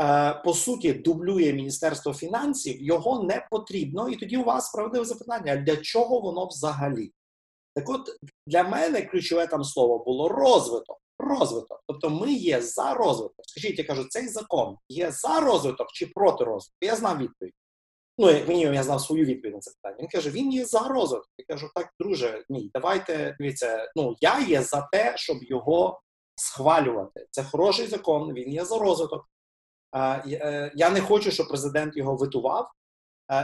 е, 0.00 0.34
по 0.44 0.54
суті 0.54 0.92
дублює 0.92 1.52
Міністерство 1.52 2.14
фінансів, 2.14 2.82
його 2.82 3.22
не 3.22 3.46
потрібно, 3.50 4.08
і 4.08 4.16
тоді 4.16 4.36
у 4.36 4.44
вас 4.44 4.66
справедливе 4.66 5.04
запитання: 5.04 5.56
для 5.56 5.76
чого 5.76 6.20
воно 6.20 6.46
взагалі? 6.46 7.12
Так 7.74 7.88
от 7.88 8.10
для 8.46 8.62
мене 8.62 9.02
ключове 9.02 9.46
там 9.46 9.64
слово 9.64 9.98
було 9.98 10.28
розвиток. 10.28 11.01
Розвиток. 11.38 11.82
Тобто 11.86 12.10
ми 12.10 12.32
є 12.32 12.60
за 12.60 12.94
розвиток. 12.94 13.46
Скажіть, 13.46 13.78
я 13.78 13.84
кажу, 13.84 14.04
цей 14.04 14.28
закон 14.28 14.76
є 14.88 15.10
за 15.10 15.40
розвиток 15.40 15.92
чи 15.92 16.06
проти 16.06 16.44
розвитку? 16.44 16.76
Я 16.80 16.96
знав 16.96 17.18
відповідь. 17.18 17.54
Ну, 18.18 18.26
мені 18.26 18.60
я 18.60 18.82
знав 18.82 19.00
свою 19.00 19.24
відповідь 19.24 19.54
на 19.54 19.60
це 19.60 19.70
питання. 19.70 20.02
Він 20.02 20.08
каже: 20.08 20.30
він 20.30 20.52
є 20.52 20.64
за 20.64 20.88
розвиток. 20.88 21.28
Я 21.38 21.44
кажу, 21.48 21.70
так, 21.74 21.88
друже, 22.00 22.44
ні, 22.48 22.70
давайте 22.74 23.36
дивіться. 23.40 23.92
Ну 23.96 24.16
я 24.20 24.40
є 24.40 24.62
за 24.62 24.88
те, 24.92 25.12
щоб 25.16 25.42
його 25.42 26.00
схвалювати. 26.36 27.26
Це 27.30 27.44
хороший 27.44 27.86
закон, 27.86 28.34
він 28.34 28.52
є 28.52 28.64
за 28.64 28.78
розвиток. 28.78 29.28
Я 30.74 30.90
не 30.90 31.00
хочу, 31.00 31.30
щоб 31.30 31.48
президент 31.48 31.96
його 31.96 32.16
витував, 32.16 32.70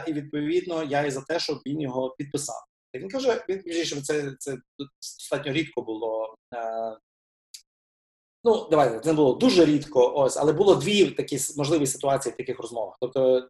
і 0.06 0.12
відповідно 0.12 0.82
я 0.82 1.04
є 1.04 1.10
за 1.10 1.20
те, 1.20 1.40
щоб 1.40 1.58
він 1.66 1.80
його 1.80 2.14
підписав. 2.18 2.64
Він 2.94 3.08
каже: 3.08 3.44
він 3.48 4.02
це 4.02 4.34
це 4.38 4.56
достатньо 5.00 5.52
рідко 5.52 5.82
було 5.82 6.34
Ну, 8.48 8.68
давайте, 8.70 9.00
це 9.00 9.08
не 9.08 9.14
було 9.14 9.34
дуже 9.34 9.64
рідко, 9.64 10.12
ось, 10.14 10.36
але 10.36 10.52
було 10.52 10.74
дві 10.74 11.10
такі 11.10 11.38
можливі 11.56 11.86
ситуації 11.86 12.32
в 12.32 12.36
таких 12.36 12.60
розмовах. 12.60 12.96
Тобто 13.00 13.48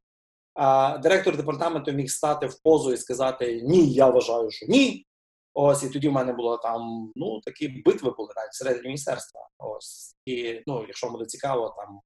а, 0.55 0.99
директор 0.99 1.37
департаменту 1.37 1.93
міг 1.93 2.11
стати 2.11 2.47
в 2.47 2.63
позу 2.63 2.93
і 2.93 2.97
сказати 2.97 3.61
Ні, 3.65 3.93
я 3.93 4.09
вважаю, 4.11 4.51
що 4.51 4.67
ні. 4.67 5.07
Ось, 5.55 5.83
і 5.83 5.91
тоді 5.91 6.09
в 6.09 6.13
мене 6.13 6.33
було 6.33 6.59
там 6.59 7.13
ну, 7.17 7.41
такі 7.41 7.69
битви 7.69 8.11
були 8.11 8.29
навіть 8.37 8.51
всередині 8.51 8.87
міністерства. 8.87 9.49
Ось. 9.59 10.17
І 10.27 10.63
ну, 10.67 10.85
якщо 10.87 11.11
буде 11.11 11.25
цікаво, 11.25 11.75
там 11.77 12.01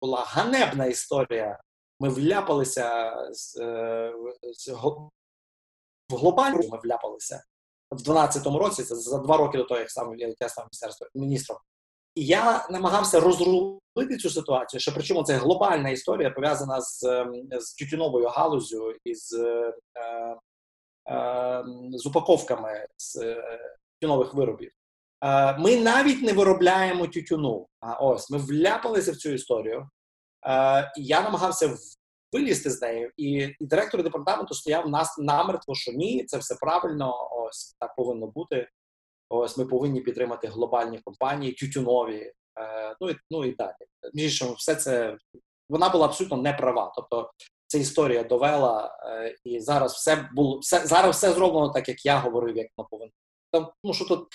була 0.00 0.24
ганебна 0.26 0.86
історія. 0.86 1.60
Ми 2.00 2.08
вляпалися 2.08 3.16
з, 3.32 3.60
е, 3.60 4.12
з, 4.52 4.68
в 6.10 6.16
глобальну 6.16 6.68
ми 6.68 6.78
вляпалися 6.84 7.44
в 7.90 8.02
12-му 8.02 8.58
році, 8.58 8.82
це 8.82 8.94
за 8.94 9.18
два 9.18 9.36
роки 9.36 9.58
до 9.58 9.64
того, 9.64 9.80
як 9.80 9.90
сам 9.90 10.14
я 10.18 10.48
став 10.48 10.68
міністром. 11.14 11.58
І 12.14 12.26
я 12.26 12.66
намагався 12.70 13.20
розрулити 13.20 14.16
цю 14.20 14.30
ситуацію, 14.30 14.80
що 14.80 14.92
причому 14.94 15.22
це 15.22 15.34
глобальна 15.34 15.90
історія 15.90 16.30
пов'язана 16.30 16.80
з 16.80 17.02
ем, 17.02 17.48
з 17.60 17.74
тютюновою 17.74 18.28
галузю 18.28 18.94
і 19.04 19.14
з 19.14 19.32
е, 19.32 19.74
е, 21.10 21.64
з 21.92 22.06
упаковками 22.06 22.86
з 22.96 23.16
е, 23.16 23.58
тютюнових 24.00 24.34
виробів. 24.34 24.72
Е, 25.24 25.58
ми 25.58 25.76
навіть 25.76 26.22
не 26.22 26.32
виробляємо 26.32 27.06
тютюну. 27.06 27.66
А 27.80 27.92
ось 27.92 28.30
ми 28.30 28.38
вляпалися 28.38 29.12
в 29.12 29.16
цю 29.16 29.30
історію. 29.30 29.88
Е, 30.46 30.92
і 30.96 31.04
Я 31.04 31.22
намагався 31.22 31.76
вилізти 32.32 32.70
з 32.70 32.82
нею, 32.82 33.10
і 33.16 33.30
і 33.60 33.66
директор 33.66 34.02
департаменту 34.02 34.54
стояв 34.54 34.88
нас 34.88 35.18
намертво, 35.18 35.74
що 35.74 35.92
ні, 35.92 36.24
це 36.24 36.38
все 36.38 36.54
правильно. 36.54 37.28
Ось 37.32 37.76
так 37.80 37.94
повинно 37.96 38.26
бути. 38.26 38.68
Ось 39.32 39.58
ми 39.58 39.66
повинні 39.66 40.00
підтримати 40.00 40.48
глобальні 40.48 40.98
компанії, 40.98 41.52
тютюнові, 41.52 42.32
е, 42.58 42.96
ну 43.00 43.10
і 43.10 43.16
ну 43.30 43.44
і 43.44 43.52
далі. 43.52 43.74
Між 44.14 44.42
все 44.42 44.74
це 44.74 45.16
вона 45.68 45.88
була 45.88 46.06
абсолютно 46.06 46.36
неправа. 46.36 46.92
Тобто 46.96 47.30
ця 47.66 47.78
історія 47.78 48.24
довела, 48.24 48.98
е, 49.04 49.36
і 49.44 49.60
зараз 49.60 49.92
все 49.92 50.28
було 50.34 50.58
все 50.58 50.86
зараз 50.86 51.16
все 51.16 51.32
зроблено 51.32 51.68
так, 51.68 51.88
як 51.88 52.06
я 52.06 52.18
говорив, 52.18 52.56
як 52.56 52.66
воно 52.76 52.88
повинно. 52.90 53.12
Там, 53.52 53.70
ну 53.84 53.94
що 53.94 54.04
тут. 54.04 54.28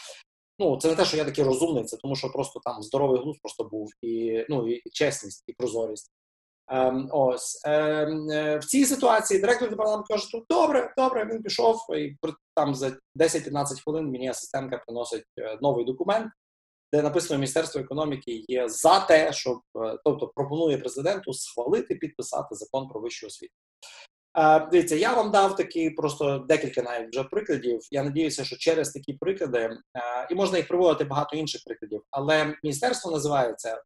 Ну, 0.60 0.78
це 0.78 0.88
не 0.88 0.96
те, 0.96 1.06
що 1.06 1.18
я 1.18 1.25
такий 1.25 1.44
розумний, 1.44 1.84
це 1.84 1.98
тому, 1.98 2.16
що 2.16 2.30
просто 2.30 2.60
там 2.64 2.84
здоровий 2.84 3.22
глузд 3.22 3.42
просто 3.42 3.64
був, 3.64 3.92
і 4.02 4.46
ну 4.50 4.68
і 4.68 4.90
чесність, 4.90 5.44
і 5.48 5.54
прозорість. 5.54 6.12
Ем, 6.68 7.10
ось 7.12 7.62
ем, 7.66 8.30
е, 8.30 8.58
в 8.58 8.66
цій 8.66 8.86
ситуації 8.86 9.40
директор 9.40 9.70
департаменту 9.70 10.08
каже: 10.08 10.28
що 10.28 10.44
добре, 10.50 10.94
добре, 10.98 11.26
він 11.26 11.44
пішов 11.44 11.80
і 11.98 12.18
там 12.56 12.76
за 12.76 12.98
10-15 13.16 13.84
хвилин 13.84 14.12
мені 14.12 14.30
асистентка 14.30 14.78
приносить 14.78 15.26
е, 15.40 15.58
новий 15.62 15.86
документ, 15.86 16.32
де 16.94 17.02
написано 17.02 17.38
Міністерство 17.38 17.82
економіки 17.82 18.46
є 18.48 18.70
за 18.70 19.00
те, 19.00 19.34
щоб 19.34 19.60
е, 19.76 19.98
тобто 20.06 20.28
пропонує 20.28 20.78
президенту 20.78 21.34
схвалити 21.34 21.96
підписати 21.96 22.56
закон 22.56 22.88
про 22.88 23.02
вищу 23.02 23.28
освіту. 23.28 23.54
Дивіться, 24.72 24.96
я 24.96 25.13
вам 25.13 25.32
дав 25.32 25.56
такі 25.56 25.89
просто 25.89 26.38
декілька 26.39 26.82
навіть 26.82 27.10
вже 27.10 27.24
прикладів. 27.24 27.80
Я 27.92 28.04
надіюся, 28.04 28.44
що 28.44 28.58
через 28.58 28.89
такі 28.89 29.13
приклади 29.13 29.77
і 30.32 30.36
можна 30.36 30.58
їх 30.58 30.68
приводити 30.68 31.04
багато 31.04 31.38
інших 31.38 31.62
прикладів. 31.65 32.04
Але 32.12 32.56
міністерство 32.63 33.12
називається 33.12 33.82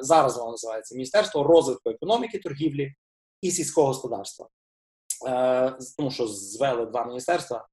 зараз. 0.00 0.38
Воно 0.38 0.50
називається 0.50 0.94
Міністерство 0.94 1.44
розвитку 1.44 1.90
економіки, 1.90 2.38
торгівлі 2.38 2.94
і 3.42 3.50
сільського 3.50 3.86
господарства, 3.86 4.48
тому 5.98 6.10
що 6.10 6.26
звели 6.26 6.86
два 6.86 7.04
міністерства. 7.04 7.66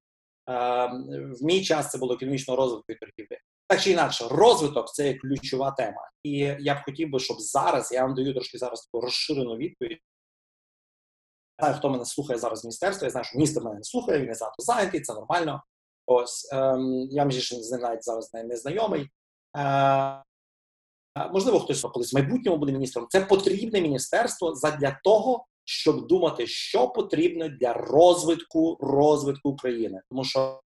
В 0.48 1.38
мій 1.42 1.64
час 1.64 1.92
це 1.92 1.98
було 1.98 2.14
економічного 2.14 2.58
розвитку 2.58 2.92
і 2.92 2.96
торгівлі. 2.96 3.38
Так 3.68 3.82
чи 3.82 3.92
інакше, 3.92 4.28
розвиток 4.32 4.94
це 4.94 5.08
є 5.08 5.14
ключова 5.14 5.72
тема, 5.72 6.10
і 6.24 6.32
я 6.60 6.76
б 6.76 6.78
хотів 6.86 7.10
би, 7.10 7.20
щоб 7.20 7.38
зараз 7.40 7.92
я 7.92 8.06
вам 8.06 8.16
даю 8.16 8.34
трошки 8.34 8.58
зараз 8.58 8.82
таку 8.82 9.06
розширену 9.06 9.56
відповідь 9.56 10.00
знаю, 11.60 11.76
хто 11.76 11.90
мене 11.90 12.06
слухає 12.06 12.40
зараз 12.40 12.64
в 12.64 12.66
міністерстві, 12.66 13.06
я 13.06 13.10
знаю, 13.10 13.26
що 13.26 13.38
міністр 13.38 13.64
мене 13.64 13.76
не 13.76 13.84
слухає, 13.84 14.20
він 14.20 14.28
не 14.28 14.34
занадто 14.34 14.64
зайнятий, 14.64 15.02
це 15.02 15.14
нормально. 15.14 15.64
Ось 16.06 16.50
ем, 16.54 17.08
я 17.12 17.26
між 17.26 17.54
з 17.54 17.72
ним 17.72 17.82
навіть 17.82 18.04
зараз 18.04 18.34
не 18.34 18.58
знайомий. 18.58 19.10
Е, 19.58 20.24
можливо, 21.32 21.60
хтось 21.60 21.82
колись 21.82 22.14
в 22.14 22.16
майбутньому 22.16 22.58
буде 22.58 22.72
міністром. 22.72 23.08
Це 23.10 23.22
потрібне 23.22 23.82
міністерство 23.82 24.54
для 24.80 25.00
того, 25.04 25.46
щоб 25.66 26.08
думати, 26.08 26.48
що 26.48 26.88
потрібно 26.88 27.50
для 27.50 27.74
розвитку 27.74 28.78
розвитку 28.82 29.50
України, 29.50 30.02
тому 30.10 30.24
що 30.24 30.62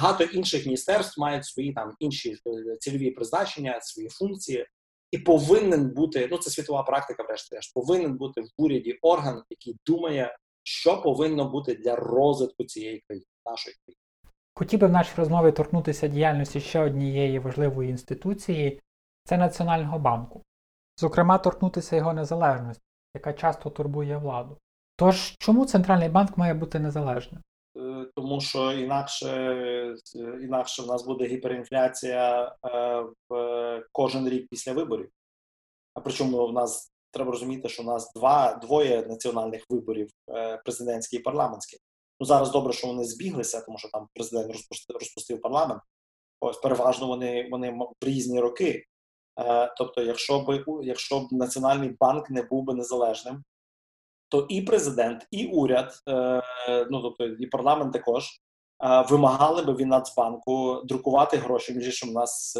багато 0.00 0.24
інших 0.24 0.64
міністерств 0.64 1.20
мають 1.20 1.44
свої 1.44 1.72
там 1.72 1.92
інші 1.98 2.30
е, 2.46 2.76
цільові 2.76 3.10
призначення, 3.10 3.80
свої 3.80 4.08
функції. 4.08 4.66
І 5.10 5.18
повинен 5.18 5.90
бути, 5.90 6.28
ну 6.30 6.38
це 6.38 6.50
світова 6.50 6.82
практика, 6.82 7.22
врешті-решт, 7.22 7.74
повинен 7.74 8.16
бути 8.16 8.40
в 8.40 8.48
уряді 8.56 8.98
орган, 9.02 9.42
який 9.50 9.76
думає, 9.86 10.36
що 10.62 11.02
повинно 11.02 11.50
бути 11.50 11.74
для 11.74 11.96
розвитку 11.96 12.64
цієї 12.64 13.02
країни, 13.06 13.26
нашої 13.46 13.76
країни. 13.84 14.00
Хотів 14.54 14.80
би 14.80 14.86
в 14.86 14.90
нашій 14.90 15.14
розмові 15.16 15.52
торкнутися 15.52 16.08
діяльності 16.08 16.60
ще 16.60 16.80
однієї 16.80 17.38
важливої 17.38 17.90
інституції 17.90 18.80
це 19.24 19.36
Національного 19.36 19.98
банку, 19.98 20.42
зокрема, 20.96 21.38
торкнутися 21.38 21.96
його 21.96 22.12
незалежності, 22.12 22.84
яка 23.14 23.32
часто 23.32 23.70
турбує 23.70 24.16
владу. 24.16 24.58
Тож, 24.96 25.36
чому 25.38 25.66
центральний 25.66 26.08
банк 26.08 26.38
має 26.38 26.54
бути 26.54 26.78
незалежним? 26.78 27.42
Е, 27.76 28.06
тому 28.14 28.40
що 28.40 28.72
інакше 28.72 29.96
інакше 30.42 30.82
в 30.82 30.86
нас 30.86 31.04
буде 31.04 31.26
гіперінфляція 31.26 32.56
е, 32.64 33.04
в 33.28 33.88
кожен 33.92 34.28
рік 34.28 34.46
після 34.50 34.72
виборів. 34.72 35.10
А 35.94 36.00
причому 36.00 36.46
в 36.46 36.52
нас 36.52 36.92
треба 37.10 37.30
розуміти, 37.30 37.68
що 37.68 37.82
у 37.82 37.86
нас 37.86 38.12
два 38.14 38.54
двоє 38.54 39.06
національних 39.06 39.64
виборів 39.70 40.10
е, 40.30 40.56
президентський 40.64 41.18
і 41.18 41.22
парламентський. 41.22 41.78
Ну 42.20 42.26
зараз 42.26 42.50
добре, 42.50 42.72
що 42.72 42.86
вони 42.86 43.04
збіглися, 43.04 43.60
тому 43.60 43.78
що 43.78 43.88
там 43.88 44.08
президент 44.14 44.52
розпустив, 44.52 44.96
розпустив 44.96 45.40
парламент. 45.40 45.82
Ось 46.40 46.56
переважно 46.56 47.06
вони 47.06 47.48
вони 47.50 47.70
в 47.70 48.04
різні 48.04 48.40
роки. 48.40 48.84
Тобто, 49.78 50.02
якщо 50.02 50.40
б 50.40 50.64
якщо 50.82 51.20
б 51.20 51.32
національний 51.32 51.96
банк 52.00 52.30
не 52.30 52.42
був 52.42 52.64
би 52.64 52.74
незалежним, 52.74 53.44
то 54.28 54.46
і 54.48 54.62
президент, 54.62 55.26
і 55.30 55.46
уряд, 55.46 56.02
е, 56.08 56.42
ну 56.90 57.02
тобто 57.02 57.26
і 57.26 57.46
парламент 57.46 57.92
також 57.92 58.24
вимагали 59.10 59.62
би 59.62 59.74
від 59.74 59.86
Нацбанку 59.86 60.82
друкувати 60.84 61.36
гроші. 61.36 61.74
Між 61.74 61.86
іншим, 61.86 62.08
у 62.08 62.12
нас 62.12 62.58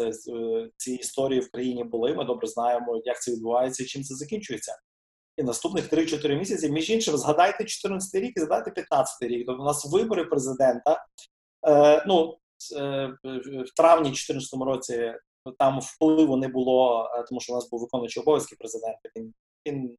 ці 0.77 0.93
історії 0.93 1.39
в 1.39 1.51
країні 1.51 1.83
були. 1.83 2.13
Ми 2.13 2.25
добре 2.25 2.47
знаємо, 2.47 3.01
як 3.05 3.21
це 3.21 3.31
відбувається 3.31 3.83
і 3.83 3.85
чим 3.85 4.03
це 4.03 4.15
закінчується. 4.15 4.77
І 5.37 5.43
наступних 5.43 5.93
3-4 5.93 6.39
місяці, 6.39 6.69
між 6.69 6.89
іншим, 6.89 7.17
згадайте 7.17 7.65
14 7.65 8.21
рік 8.21 8.33
і 8.37 8.39
згадайте 8.39 8.71
15 8.71 9.21
рік. 9.21 9.43
Тобто 9.47 9.61
у 9.61 9.65
нас 9.65 9.91
вибори 9.91 10.25
президента. 10.25 11.05
Е, 11.67 12.03
ну, 12.07 12.37
е, 12.77 13.13
в 13.43 13.75
травні 13.75 14.09
2014 14.09 14.61
році 14.61 15.13
там 15.59 15.79
впливу 15.79 16.37
не 16.37 16.47
було, 16.47 17.09
е, 17.15 17.23
тому 17.29 17.41
що 17.41 17.53
у 17.53 17.55
нас 17.55 17.69
був 17.69 17.81
виконуючий 17.81 18.23
обов'язки 18.23 18.55
президента. 18.59 19.09
Він, 19.15 19.33
він 19.67 19.97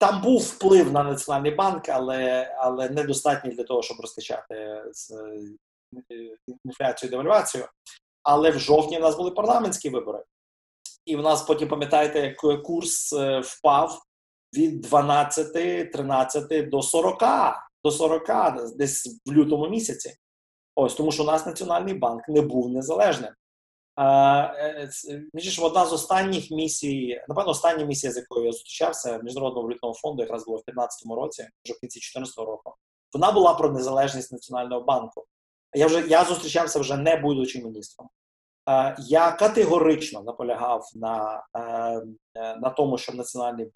там 0.00 0.22
був 0.22 0.40
вплив 0.40 0.92
на 0.92 1.02
Національний 1.02 1.54
банк, 1.54 1.88
але 1.88 2.54
але 2.58 2.88
недостатній 2.88 3.50
для 3.50 3.64
того, 3.64 3.82
щоб 3.82 4.00
розкачати 4.00 4.84
з 4.92 5.10
е, 5.10 6.36
інфляцію 6.64 7.08
і 7.08 7.10
девальвацію. 7.10 7.68
Але 8.22 8.50
в 8.50 8.58
жовтні 8.58 8.98
в 8.98 9.00
нас 9.00 9.16
були 9.16 9.30
парламентські 9.30 9.90
вибори. 9.90 10.24
І 11.04 11.16
в 11.16 11.22
нас 11.22 11.42
потім, 11.42 11.68
пам'ятаєте, 11.68 12.36
курс 12.64 13.12
е, 13.12 13.40
впав 13.40 14.02
від 14.56 14.86
12-13 14.86 16.70
до 16.70 16.82
40, 16.82 17.18
до 17.84 17.90
40 17.90 18.76
десь 18.76 19.20
в 19.26 19.32
лютому 19.32 19.68
місяці. 19.68 20.14
Ось 20.74 20.94
тому, 20.94 21.12
що 21.12 21.22
у 21.22 21.26
нас 21.26 21.46
Національний 21.46 21.94
банк 21.94 22.28
не 22.28 22.40
був 22.40 22.70
незалежним. 22.70 23.32
Е, 24.00 24.90
між 25.34 25.60
одна 25.60 25.86
з 25.86 25.92
останніх 25.92 26.50
місій, 26.50 27.20
напевно, 27.28 27.50
остання 27.50 27.84
місія, 27.84 28.12
з 28.12 28.16
якою 28.16 28.46
я 28.46 28.52
зустрічався 28.52 29.18
Міжнародного 29.22 29.62
валютного 29.66 29.94
фонду, 29.94 30.22
якраз 30.22 30.44
було 30.44 30.56
в 30.56 30.64
2015 30.66 31.16
році, 31.22 31.42
вже 31.64 31.74
в 31.74 31.80
кінці 31.80 31.98
2014 31.98 32.38
року. 32.38 32.74
Вона 33.12 33.32
була 33.32 33.54
про 33.54 33.70
незалежність 33.70 34.32
Національного 34.32 34.80
банку. 34.80 35.24
Я 35.74 35.86
вже 35.86 36.06
я 36.08 36.24
зустрічався 36.24 36.80
вже 36.80 36.96
не 36.96 37.16
будучи 37.16 37.58
міністром. 37.58 38.08
Я 38.98 39.32
категорично 39.32 40.22
наполягав 40.22 40.90
на 40.94 41.44
е, 41.56 42.56
на 42.56 42.70
тому, 42.70 42.98
щоб 42.98 43.14
Національний 43.14 43.70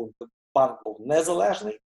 банк 0.54 0.84
був 0.84 0.96
незалежний. 1.06 1.78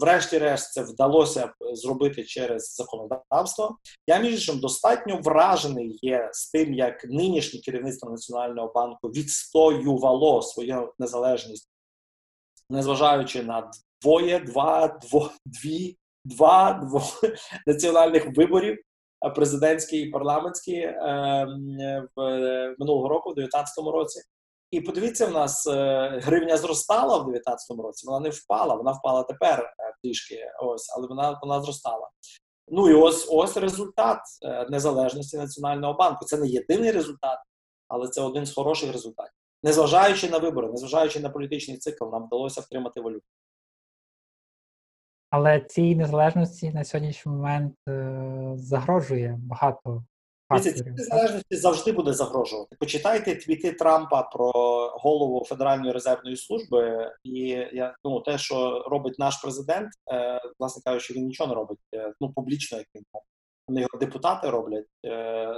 Врешті-решт, 0.00 0.72
це 0.72 0.82
вдалося 0.82 1.52
зробити 1.72 2.24
через 2.24 2.74
законодавство. 2.74 3.78
Я 4.06 4.18
між 4.18 4.32
іншим 4.32 4.60
достатньо 4.60 5.20
вражений 5.22 5.98
є 6.02 6.30
з 6.32 6.50
тим, 6.50 6.74
як 6.74 7.04
нинішнє 7.04 7.60
керівництво 7.60 8.10
Національного 8.10 8.72
банку 8.74 9.08
відстоювало 9.08 10.42
свою 10.42 10.92
незалежність, 10.98 11.70
незважаючи 12.70 13.42
на 13.42 13.70
двоє, 14.02 14.38
два, 14.38 14.88
дво, 14.88 15.30
дві, 15.46 15.96
два, 16.24 16.72
дво 16.72 17.02
національних 17.66 18.36
виборів 18.36 18.78
президентський 19.34 20.00
і 20.00 20.10
парламентський 20.10 20.82
ем, 20.82 21.78
в 22.16 22.74
минулого 22.78 23.08
року, 23.08 23.30
в 23.30 23.34
2019 23.34 23.78
році. 23.94 24.20
І 24.70 24.80
подивіться, 24.80 25.26
в 25.26 25.32
нас 25.32 25.66
е, 25.66 26.08
гривня 26.22 26.56
зростала 26.56 27.18
в 27.18 27.24
2019 27.24 27.78
році. 27.78 28.06
Вона 28.06 28.20
не 28.20 28.30
впала, 28.30 28.74
вона 28.74 28.92
впала 28.92 29.22
тепер 29.22 29.60
е, 29.60 29.94
трішки. 30.02 30.38
Ось, 30.62 30.94
але 30.96 31.08
вона 31.08 31.38
вона 31.42 31.60
зростала. 31.60 32.10
Ну 32.68 32.90
і 32.90 32.94
ось 32.94 33.28
ось 33.30 33.56
результат 33.56 34.20
е, 34.44 34.66
незалежності 34.70 35.36
національного 35.36 35.94
банку. 35.94 36.24
Це 36.24 36.36
не 36.36 36.46
єдиний 36.46 36.90
результат, 36.90 37.38
але 37.88 38.08
це 38.08 38.22
один 38.22 38.46
з 38.46 38.54
хороших 38.54 38.92
результатів. 38.92 39.34
Незважаючи 39.62 40.30
на 40.30 40.38
вибори, 40.38 40.68
незважаючи 40.68 41.20
на 41.20 41.30
політичний 41.30 41.78
цикл, 41.78 42.04
нам 42.04 42.26
вдалося 42.26 42.60
втримати 42.60 43.00
валюту. 43.00 43.26
Але 45.30 45.60
цій 45.60 45.96
незалежності 45.96 46.70
на 46.70 46.84
сьогоднішній 46.84 47.32
момент 47.32 47.74
загрожує 48.54 49.38
багато 49.42 50.04
Цій 50.62 50.82
незалежності 50.84 51.56
завжди 51.56 51.92
буде 51.92 52.12
загрожувати. 52.12 52.76
Почитайте 52.80 53.34
твіти 53.34 53.72
Трампа 53.72 54.22
про 54.22 54.52
голову 54.88 55.44
Федеральної 55.44 55.92
резервної 55.92 56.36
служби, 56.36 57.10
і 57.24 57.38
я 57.72 57.96
ну 58.04 58.20
те, 58.20 58.38
що 58.38 58.84
робить 58.90 59.18
наш 59.18 59.36
президент, 59.36 59.88
е, 60.12 60.40
власне 60.58 60.82
кажучи, 60.84 61.14
він 61.14 61.26
нічого 61.26 61.48
не 61.48 61.54
робить 61.54 61.78
е, 61.94 62.12
ну 62.20 62.32
публічно, 62.32 62.78
як 62.78 62.86
він 62.94 63.04
вони 63.68 63.80
його 63.80 63.98
депутати 64.00 64.50
роблять 64.50 64.86
е, 65.06 65.54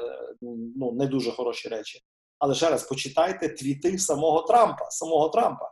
ну 0.77 0.93
не 0.93 1.07
дуже 1.07 1.33
хороші 1.33 1.69
речі. 1.69 2.01
Але 2.39 2.55
ще 2.55 2.71
раз 2.71 2.83
почитайте 2.83 3.49
твіти 3.49 3.99
самого 3.99 4.43
Трампа, 4.43 4.91
самого 4.91 5.29
Трампа. 5.29 5.71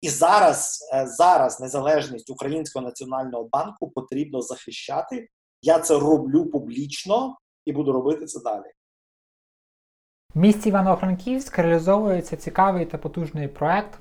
І 0.00 0.08
зараз 0.08 0.88
е, 0.94 1.06
зараз 1.06 1.60
незалежність 1.60 2.30
Українського 2.30 2.84
національного 2.84 3.48
банку 3.52 3.90
потрібно 3.90 4.42
захищати. 4.42 5.28
Я 5.62 5.78
це 5.78 5.98
роблю 5.98 6.46
публічно 6.46 7.36
і 7.66 7.72
буду 7.72 7.92
робити 7.92 8.26
це 8.26 8.40
далі. 8.40 8.72
В 10.34 10.38
місті 10.38 10.68
Івано-Франківськ 10.68 11.58
реалізовується 11.58 12.36
цікавий 12.36 12.86
та 12.86 12.98
потужний 12.98 13.48
проект 13.48 13.98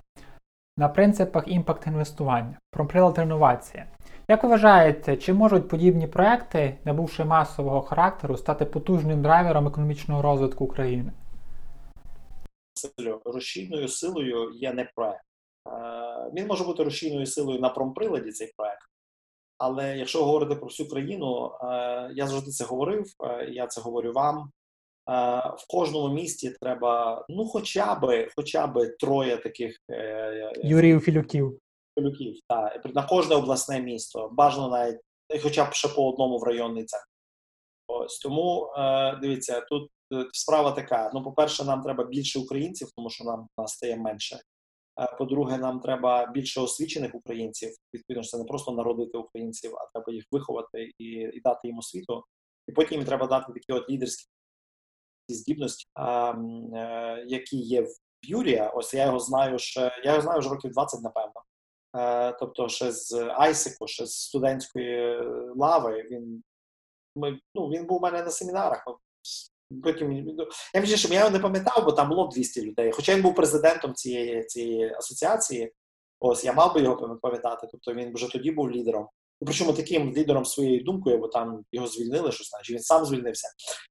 на 0.78 0.90
принципах 0.90 1.48
імпакт-інвестування 1.48 2.58
про 2.72 2.88
прилад 2.88 3.18
реновації. 3.18 3.84
Як 4.30 4.44
ви 4.44 4.50
вважаєте, 4.50 5.18
чи 5.18 5.34
можуть 5.34 5.68
подібні 5.68 6.08
проекти, 6.08 6.78
набувши 6.86 7.26
масового 7.26 7.82
характеру, 7.82 8.38
стати 8.38 8.66
потужним 8.66 9.22
драйвером 9.22 9.68
економічного 9.68 10.22
розвитку 10.22 10.66
України? 10.66 11.12
Рушійною 13.26 13.88
силою 13.88 14.52
є 14.54 14.74
не 14.74 14.92
проект. 14.96 15.26
Е, 15.68 16.32
він 16.34 16.48
може 16.48 16.64
бути 16.64 16.84
рушійною 16.84 17.26
силою 17.26 17.60
на 17.60 17.70
промприладі 17.70 18.32
цей 18.32 18.54
проект. 18.58 18.95
Але 19.58 19.98
якщо 19.98 20.26
говорити 20.26 20.56
про 20.56 20.68
всю 20.68 20.90
країну, 20.90 21.52
е, 21.64 22.12
я 22.16 22.28
завжди 22.28 22.52
це 22.52 22.66
говорив, 22.66 23.06
е, 23.24 23.50
я 23.52 23.68
це 23.68 23.82
говорю 23.82 24.12
вам. 24.12 24.52
В 25.58 25.68
кожному 25.70 26.14
місті 26.14 26.50
треба 26.62 27.26
ну, 27.30 27.46
хоча 27.46 27.96
б 27.96 28.30
хоча 28.36 28.68
б 28.68 28.96
троє 29.00 29.38
таких 29.38 29.78
Юріїв 30.64 31.00
Філюків. 31.00 31.60
Філюків, 32.00 32.36
так. 32.48 32.96
На 32.96 33.04
кожне 33.04 33.36
обласне 33.36 33.82
місто. 33.82 34.30
Бажано 34.32 34.70
навіть 34.70 35.00
хоча 35.44 35.66
б 35.66 35.74
ще 35.74 35.88
по 35.88 36.10
одному 36.10 36.38
в 36.38 36.44
районний 36.44 36.86
центр. 36.86 37.06
Ось 37.88 38.20
тому 38.20 38.74
дивіться, 39.22 39.62
тут 39.62 39.90
справа 40.34 40.72
така: 40.72 41.12
ну, 41.14 41.24
по-перше, 41.24 41.64
нам 41.64 41.82
треба 41.82 42.04
більше 42.04 42.40
українців, 42.40 42.88
тому 42.96 43.10
що 43.10 43.24
нам 43.24 43.48
нас 43.58 43.72
стає 43.72 43.98
менше. 43.98 44.40
По-друге, 45.18 45.58
нам 45.58 45.80
треба 45.80 46.26
більше 46.26 46.62
освічених 46.62 47.16
українців. 47.16 47.70
Відповідно, 47.94 48.24
це 48.24 48.38
не 48.38 48.44
просто 48.44 48.72
народити 48.72 49.18
українців, 49.18 49.76
а 49.76 49.92
треба 49.94 50.14
їх 50.14 50.26
виховати 50.32 50.92
і 50.98 51.06
і 51.06 51.42
дати 51.44 51.68
їм 51.68 51.78
освіту. 51.78 52.24
І 52.68 52.72
потім 52.72 52.98
їм 52.98 53.06
треба 53.06 53.28
дати 53.28 53.54
такі 53.54 53.74
от 53.74 53.90
лідерські 53.90 54.30
здібності, 55.30 55.86
а, 55.94 56.32
е, 56.32 57.26
які 57.28 57.58
є 57.58 57.82
в 57.82 57.88
Юрія. 58.22 58.70
Ось 58.70 58.94
я 58.94 59.06
його 59.06 59.20
знаю 59.20 59.60
ще 59.60 59.82
я 60.04 60.12
його 60.12 60.22
знаю 60.22 60.40
вже 60.40 60.50
років 60.50 60.72
20, 60.72 61.02
напевно. 61.02 61.44
Е, 61.98 62.34
тобто, 62.40 62.70
ще 62.70 62.92
з 62.92 63.14
Айсику, 63.36 63.88
ще 63.88 64.06
з 64.06 64.14
студентської 64.14 65.22
лави. 65.56 66.08
Він 66.12 66.44
ми 67.16 67.40
ну 67.56 67.68
він 67.68 67.86
був 67.86 67.98
у 67.98 68.02
мене 68.02 68.24
на 68.24 68.30
семінарах. 68.30 68.86
Потім 69.84 70.38
я 70.74 70.82
між 70.82 70.92
іншим, 70.92 71.14
я 71.14 71.20
його 71.20 71.32
не 71.32 71.40
пам'ятав, 71.40 71.86
бо 71.86 71.92
там 71.92 72.10
було 72.10 72.28
200 72.28 72.62
людей. 72.62 72.92
Хоча 72.92 73.16
він 73.16 73.22
був 73.22 73.36
президентом 73.36 73.94
цієї 73.94 74.44
цієї 74.44 74.94
асоціації, 74.94 75.74
ось 76.20 76.46
я 76.46 76.54
мав 76.54 76.74
би 76.74 76.82
його 76.82 77.20
пам'ятати. 77.22 77.68
Тобто 77.72 77.94
він 77.94 78.14
вже 78.14 78.32
тоді 78.32 78.52
був 78.52 78.72
лідером. 78.72 79.08
Причому 79.46 79.74
таким 79.74 80.14
лідером 80.14 80.46
своєю 80.46 80.84
думкою, 80.84 81.18
бо 81.18 81.28
там 81.28 81.64
його 81.72 81.88
звільнили, 81.88 82.32
щось 82.32 82.50
значить 82.50 82.76
він 82.76 82.84
сам 82.84 83.06
звільнився. 83.06 83.48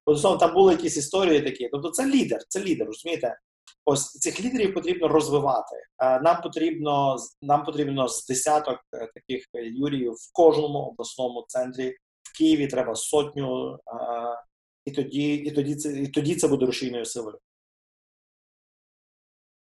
Тобто 0.07 0.37
там 0.37 0.55
були 0.55 0.73
якісь 0.73 0.97
історії 0.97 1.41
такі. 1.41 1.69
Тобто, 1.73 1.91
це 1.91 2.07
лідер, 2.07 2.41
це 2.49 2.61
лідер, 2.61 2.87
розумієте? 2.87 3.39
Ось 3.85 4.11
цих 4.11 4.45
лідерів 4.45 4.75
потрібно 4.75 5.09
розвивати. 5.09 5.77
Нам 6.01 6.43
потрібно 6.43 7.17
нам 7.43 7.65
потрібно 7.65 8.09
з 8.09 8.27
десяток 8.27 8.79
е, 8.95 9.11
таких 9.15 9.45
юріїв 9.55 10.13
в 10.13 10.33
кожному 10.33 10.79
обласному 10.79 11.45
центрі. 11.49 11.95
В 12.23 12.39
Києві 12.39 12.67
треба 12.67 12.95
сотню 12.95 13.79
і 14.85 14.91
тоді 14.91 15.35
і 15.35 15.51
тоді, 15.51 15.77
це 15.77 16.01
і 16.03 16.09
тоді 16.09 16.35
це 16.35 16.49
буде 16.49 16.67
рушійною 16.67 17.05
силою. 17.05 17.39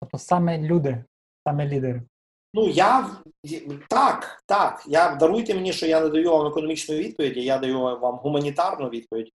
Тобто 0.02 0.18
саме 0.18 0.58
люди, 0.58 1.04
саме 1.48 1.68
лідери. 1.68 2.04
Ну, 2.54 2.70
я 2.70 3.10
так, 3.90 4.44
так. 4.46 4.84
Я 4.88 5.16
даруйте 5.16 5.54
мені, 5.54 5.74
що 5.74 5.88
я 5.88 6.02
не 6.02 6.10
даю 6.10 6.32
вам 6.32 6.48
економічну 6.48 6.96
відповідь, 6.96 7.38
я 7.38 7.58
даю 7.58 7.80
вам 7.80 8.16
гуманітарну 8.16 8.90
відповідь. 8.90 9.32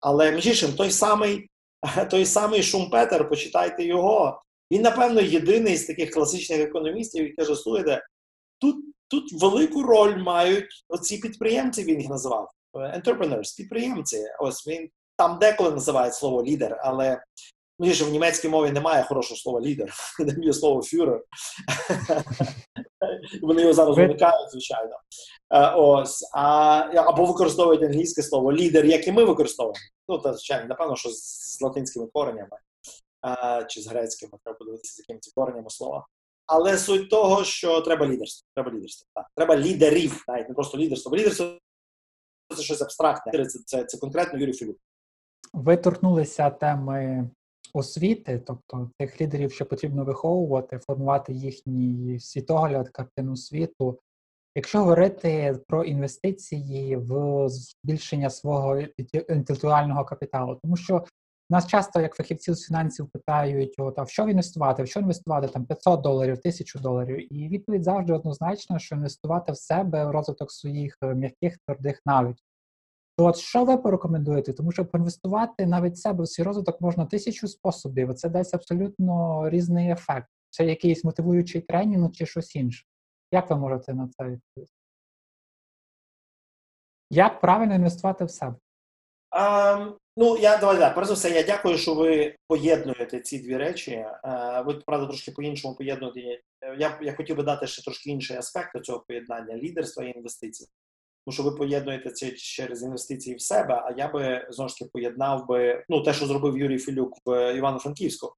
Але 0.00 0.32
між 0.32 0.46
іншим, 0.46 0.72
той 0.72 0.90
самий 0.90 1.48
той 2.10 2.26
самий 2.26 2.62
Шумпетер, 2.62 3.28
почитайте 3.28 3.84
його. 3.84 4.42
Він, 4.72 4.82
напевно, 4.82 5.20
єдиний 5.20 5.76
з 5.76 5.86
таких 5.86 6.10
класичних 6.10 6.60
економістів, 6.60 7.22
який 7.22 7.36
каже, 7.36 7.56
слухайте, 7.56 8.06
тут 8.60 8.76
тут 9.08 9.42
велику 9.42 9.82
роль 9.82 10.16
мають 10.16 10.84
оці 10.88 11.18
підприємці, 11.18 11.84
він 11.84 12.00
їх 12.00 12.10
називав. 12.10 12.50
Entrepreneurs, 12.74 13.56
підприємці. 13.56 14.24
Ось 14.40 14.66
він 14.68 14.90
там 15.16 15.38
деколи 15.38 15.70
називають 15.70 16.14
слово 16.14 16.44
лідер, 16.44 16.80
але 16.82 17.22
мені 17.78 17.94
ж 17.94 18.04
в 18.04 18.10
німецькій 18.10 18.48
мові 18.48 18.70
немає 18.70 19.04
хорошого 19.04 19.38
слова 19.38 19.60
лідер, 19.60 19.94
є 20.42 20.52
слово 20.52 20.82
фюрер. 20.82 21.22
Вони 23.42 23.60
його 23.60 23.74
зараз 23.74 23.98
уникають, 23.98 24.50
звичайно. 24.50 24.96
Е, 25.50 25.70
ось, 25.70 26.30
а, 26.34 26.42
або 26.96 27.24
використовують 27.24 27.82
англійське 27.82 28.22
слово 28.22 28.52
лідер, 28.52 28.84
як 28.84 29.08
і 29.08 29.12
ми 29.12 29.24
використовуємо. 29.24 29.78
Ну, 30.08 30.18
та, 30.18 30.32
звичайно, 30.32 30.66
напевно, 30.68 30.96
що 30.96 31.10
з, 31.10 31.58
латинськими 31.60 32.06
коренями 32.06 32.58
а, 33.20 33.64
чи 33.64 33.80
з 33.80 33.86
грецькими, 33.86 34.32
треба 34.44 34.58
подивитися, 34.58 34.94
з 34.94 34.98
якими 34.98 35.18
це 35.18 35.30
коренями 35.34 35.70
слова. 35.70 36.06
Але 36.46 36.78
суть 36.78 37.10
того, 37.10 37.44
що 37.44 37.80
треба 37.80 38.06
лідерство. 38.06 38.48
Треба 38.54 38.72
лідерство. 38.72 39.08
Так. 39.14 39.26
Треба 39.36 39.56
лідерів, 39.56 40.24
навіть 40.28 40.48
не 40.48 40.54
просто 40.54 40.78
лідерство. 40.78 41.10
Бо 41.10 41.16
лідерство 41.16 41.58
це 42.56 42.62
щось 42.62 42.82
абстрактне. 42.82 43.46
Це, 43.46 43.58
це, 43.66 43.84
це 43.84 43.98
конкретно 43.98 44.38
Юрій 44.38 44.52
Філюк. 44.52 44.76
Ви 45.54 45.76
торкнулися 45.76 46.50
теми 46.50 47.30
освіти, 47.74 48.42
тобто 48.46 48.90
тих 48.98 49.20
лідерів, 49.20 49.52
що 49.52 49.66
потрібно 49.66 50.04
виховувати, 50.04 50.78
формувати 50.78 51.32
їхній 51.32 52.20
світогляд, 52.20 52.88
картину 52.88 53.36
світу. 53.36 54.00
Якщо 54.54 54.78
говорити 54.78 55.58
про 55.66 55.84
інвестиції 55.84 56.96
в 56.96 57.48
збільшення 57.48 58.30
свого 58.30 58.78
інтелектуального 59.28 60.04
капіталу, 60.04 60.58
тому 60.62 60.76
що 60.76 61.04
нас 61.50 61.66
часто, 61.66 62.00
як 62.00 62.14
фахівців 62.14 62.54
з 62.54 62.66
фінансів, 62.66 63.08
питають, 63.12 63.74
от, 63.78 63.98
а 63.98 64.02
в 64.02 64.10
що 64.10 64.28
інвестувати, 64.28 64.82
в 64.82 64.88
що 64.88 65.00
інвестувати 65.00 65.48
там 65.48 65.64
500 65.64 66.00
доларів, 66.00 66.32
1000 66.32 66.78
доларів, 66.78 67.32
і 67.32 67.48
відповідь 67.48 67.84
завжди 67.84 68.12
однозначно, 68.12 68.78
що 68.78 68.94
інвестувати 68.94 69.52
в 69.52 69.56
себе 69.56 70.06
в 70.06 70.10
розвиток 70.10 70.52
своїх 70.52 70.98
е, 71.02 71.14
м'яких 71.14 71.58
твердих 71.58 72.00
навичок. 72.06 72.53
От 73.16 73.36
що 73.36 73.64
ви 73.64 73.76
порекомендуєте? 73.76 74.52
Тому 74.52 74.72
що 74.72 74.86
поінвестувати 74.86 75.66
навіть 75.66 75.98
себе 75.98 76.24
в 76.24 76.28
свій 76.28 76.42
розвиток 76.42 76.80
можна 76.80 77.06
тисячу 77.06 77.48
способів. 77.48 78.14
Це 78.14 78.28
дасть 78.28 78.54
абсолютно 78.54 79.42
різний 79.50 79.90
ефект. 79.90 80.28
Це 80.50 80.64
якийсь 80.64 81.04
мотивуючий 81.04 81.60
тренінг 81.60 82.12
чи 82.12 82.26
щось 82.26 82.56
інше. 82.56 82.84
Як 83.32 83.50
ви 83.50 83.56
можете 83.56 83.94
на 83.94 84.08
це 84.08 84.24
відповісти? 84.24 84.76
Як 87.10 87.40
правильно 87.40 87.74
інвестувати 87.74 88.24
в 88.24 88.30
себе? 88.30 88.56
А, 89.30 89.86
ну, 90.16 90.36
я 90.36 90.56
давай 90.56 90.78
так. 90.78 90.94
Перш 90.94 91.06
за 91.06 91.14
все, 91.14 91.30
я 91.30 91.42
дякую, 91.42 91.78
що 91.78 91.94
ви 91.94 92.36
поєднуєте 92.48 93.20
ці 93.20 93.38
дві 93.38 93.56
речі. 93.56 94.06
А, 94.22 94.60
ви, 94.62 94.74
правда, 94.74 95.06
трошки 95.06 95.32
по-іншому 95.32 95.74
поєднуєте. 95.74 96.20
Я 96.78 96.98
я 97.02 97.14
хотів 97.16 97.36
би 97.36 97.42
дати 97.42 97.66
ще 97.66 97.82
трошки 97.82 98.10
інший 98.10 98.36
аспект 98.36 98.70
до 98.74 98.80
цього 98.80 99.04
поєднання 99.08 99.56
лідерства 99.56 100.04
і 100.04 100.10
інвестицій. 100.16 100.66
Тому 101.26 101.34
що 101.34 101.42
ви 101.42 101.50
поєднуєте 101.50 102.10
це 102.10 102.30
через 102.30 102.82
інвестиції 102.82 103.36
в 103.36 103.40
себе, 103.40 103.74
а 103.74 103.94
я 103.96 104.08
би 104.08 104.46
знову 104.50 104.68
ж 104.68 104.78
таки 104.78 104.90
поєднав 104.92 105.46
би 105.46 105.84
ну, 105.88 106.02
те, 106.02 106.12
що 106.12 106.26
зробив 106.26 106.58
Юрій 106.58 106.78
Філюк 106.78 107.18
в 107.26 107.56
Івано-Франківську. 107.56 108.34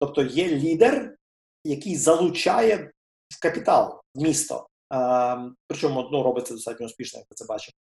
Тобто 0.00 0.22
є 0.22 0.48
лідер, 0.48 1.16
який 1.64 1.96
залучає 1.96 2.92
в 3.28 3.42
капітал 3.42 4.00
місто. 4.14 4.66
Ем, 4.90 5.56
причому 5.66 6.08
ну, 6.12 6.22
робить 6.22 6.48
достатньо 6.50 6.86
успішно, 6.86 7.18
як 7.18 7.26
ви 7.30 7.34
це 7.34 7.44
бачите. 7.48 7.78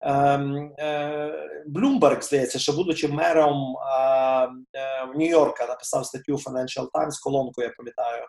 Ем, 0.00 0.74
е, 0.78 1.64
Блумберг, 1.66 2.22
здається, 2.22 2.58
що 2.58 2.72
будучи 2.72 3.08
мером 3.08 3.76
ем, 3.76 4.66
е, 4.74 5.06
Нью-Йорка, 5.06 5.68
написав 5.68 6.06
статтю 6.06 6.32
Financial 6.32 6.90
Times, 6.90 7.22
колонку, 7.22 7.62
я 7.62 7.72
пам'ятаю. 7.76 8.26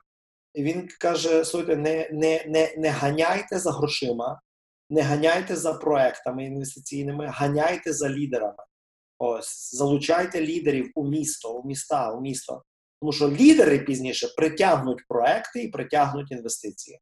І 0.53 0.63
він 0.63 0.89
каже: 0.99 1.45
слухайте, 1.45 1.75
не, 1.75 2.09
не, 2.11 2.45
не, 2.47 2.73
не 2.77 2.89
ганяйте 2.89 3.59
за 3.59 3.71
грошима, 3.71 4.41
не 4.93 5.01
ганяйте 5.01 5.55
за 5.55 5.73
проектами 5.73 6.45
інвестиційними, 6.45 7.27
ганяйте 7.27 7.93
за 7.93 8.09
лідерами. 8.09 8.63
Ось 9.19 9.75
залучайте 9.75 10.41
лідерів 10.41 10.91
у 10.95 11.07
місто, 11.09 11.53
у 11.53 11.67
міста, 11.67 12.11
у 12.11 12.21
місто. 12.21 12.63
Тому 13.01 13.13
що 13.13 13.29
лідери 13.29 13.79
пізніше 13.79 14.27
притягнуть 14.37 15.07
проекти 15.07 15.63
і 15.63 15.67
притягнуть 15.67 16.31
інвестиції. 16.31 16.99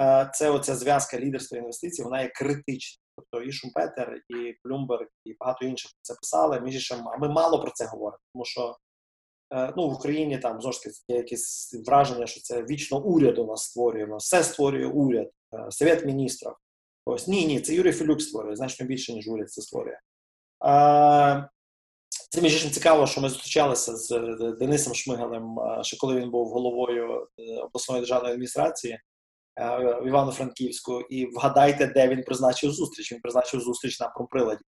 Е, 0.00 0.30
це 0.34 0.50
оця 0.50 0.74
зв'язка 0.74 1.18
лідерства 1.20 1.58
і 1.58 1.60
інвестицій, 1.60 2.02
вона 2.02 2.22
є 2.22 2.28
критична. 2.28 3.02
Тобто 3.16 3.46
і 3.46 3.52
Шумпетер, 3.52 4.20
і 4.28 4.54
Блюмберг, 4.64 5.06
і 5.24 5.36
багато 5.40 5.66
інших 5.66 5.90
про 5.90 6.00
це 6.02 6.14
писали. 6.14 6.60
Між 6.60 6.74
іншим, 6.74 7.08
а 7.08 7.16
ми 7.16 7.28
мало 7.28 7.62
про 7.62 7.70
це 7.70 7.86
говоримо, 7.86 8.20
тому 8.32 8.44
що 8.44 8.76
е, 9.54 9.72
ну, 9.76 9.88
в 9.88 9.92
Україні 9.92 10.38
там 10.38 10.60
знову 10.60 10.72
ж 10.72 10.82
таки 10.82 10.94
є 11.08 11.16
якесь 11.16 11.76
враження, 11.86 12.26
що 12.26 12.40
це 12.40 12.62
вічно 12.62 13.00
уряд 13.04 13.38
у 13.38 13.46
нас 13.46 13.62
створює. 13.62 14.16
Все 14.16 14.44
створює 14.44 14.86
уряд, 14.86 15.30
е, 15.54 15.66
Совет 15.70 16.06
міністрів. 16.06 16.52
Ось 17.08 17.28
ні, 17.28 17.46
ні, 17.46 17.60
це 17.60 17.74
Юрій 17.74 17.92
Філюк 17.92 18.22
створює, 18.22 18.56
значно 18.56 18.86
більше, 18.86 19.12
ніж 19.12 19.28
уряд 19.28 19.50
це 19.50 19.62
створює. 19.62 19.98
Це 22.30 22.40
між 22.42 22.52
іншим 22.54 22.70
цікаво, 22.70 23.06
що 23.06 23.20
ми 23.20 23.28
зустрічалися 23.28 23.96
з 23.96 24.08
Денисом 24.58 24.94
Шмигалем, 24.94 25.56
ще 25.82 25.96
коли 25.96 26.20
він 26.20 26.30
був 26.30 26.48
головою 26.48 27.28
обласної 27.62 28.00
державної 28.00 28.32
адміністрації. 28.32 28.98
Е, 29.58 30.00
в 30.02 30.06
Івано-Франківську, 30.06 31.00
і 31.00 31.26
вгадайте, 31.26 31.86
де 31.86 32.08
він 32.08 32.22
призначив 32.22 32.70
зустріч. 32.70 33.12
Він 33.12 33.20
призначив 33.20 33.60
зустріч 33.60 34.00
на 34.00 34.08
промприладі. 34.08 34.64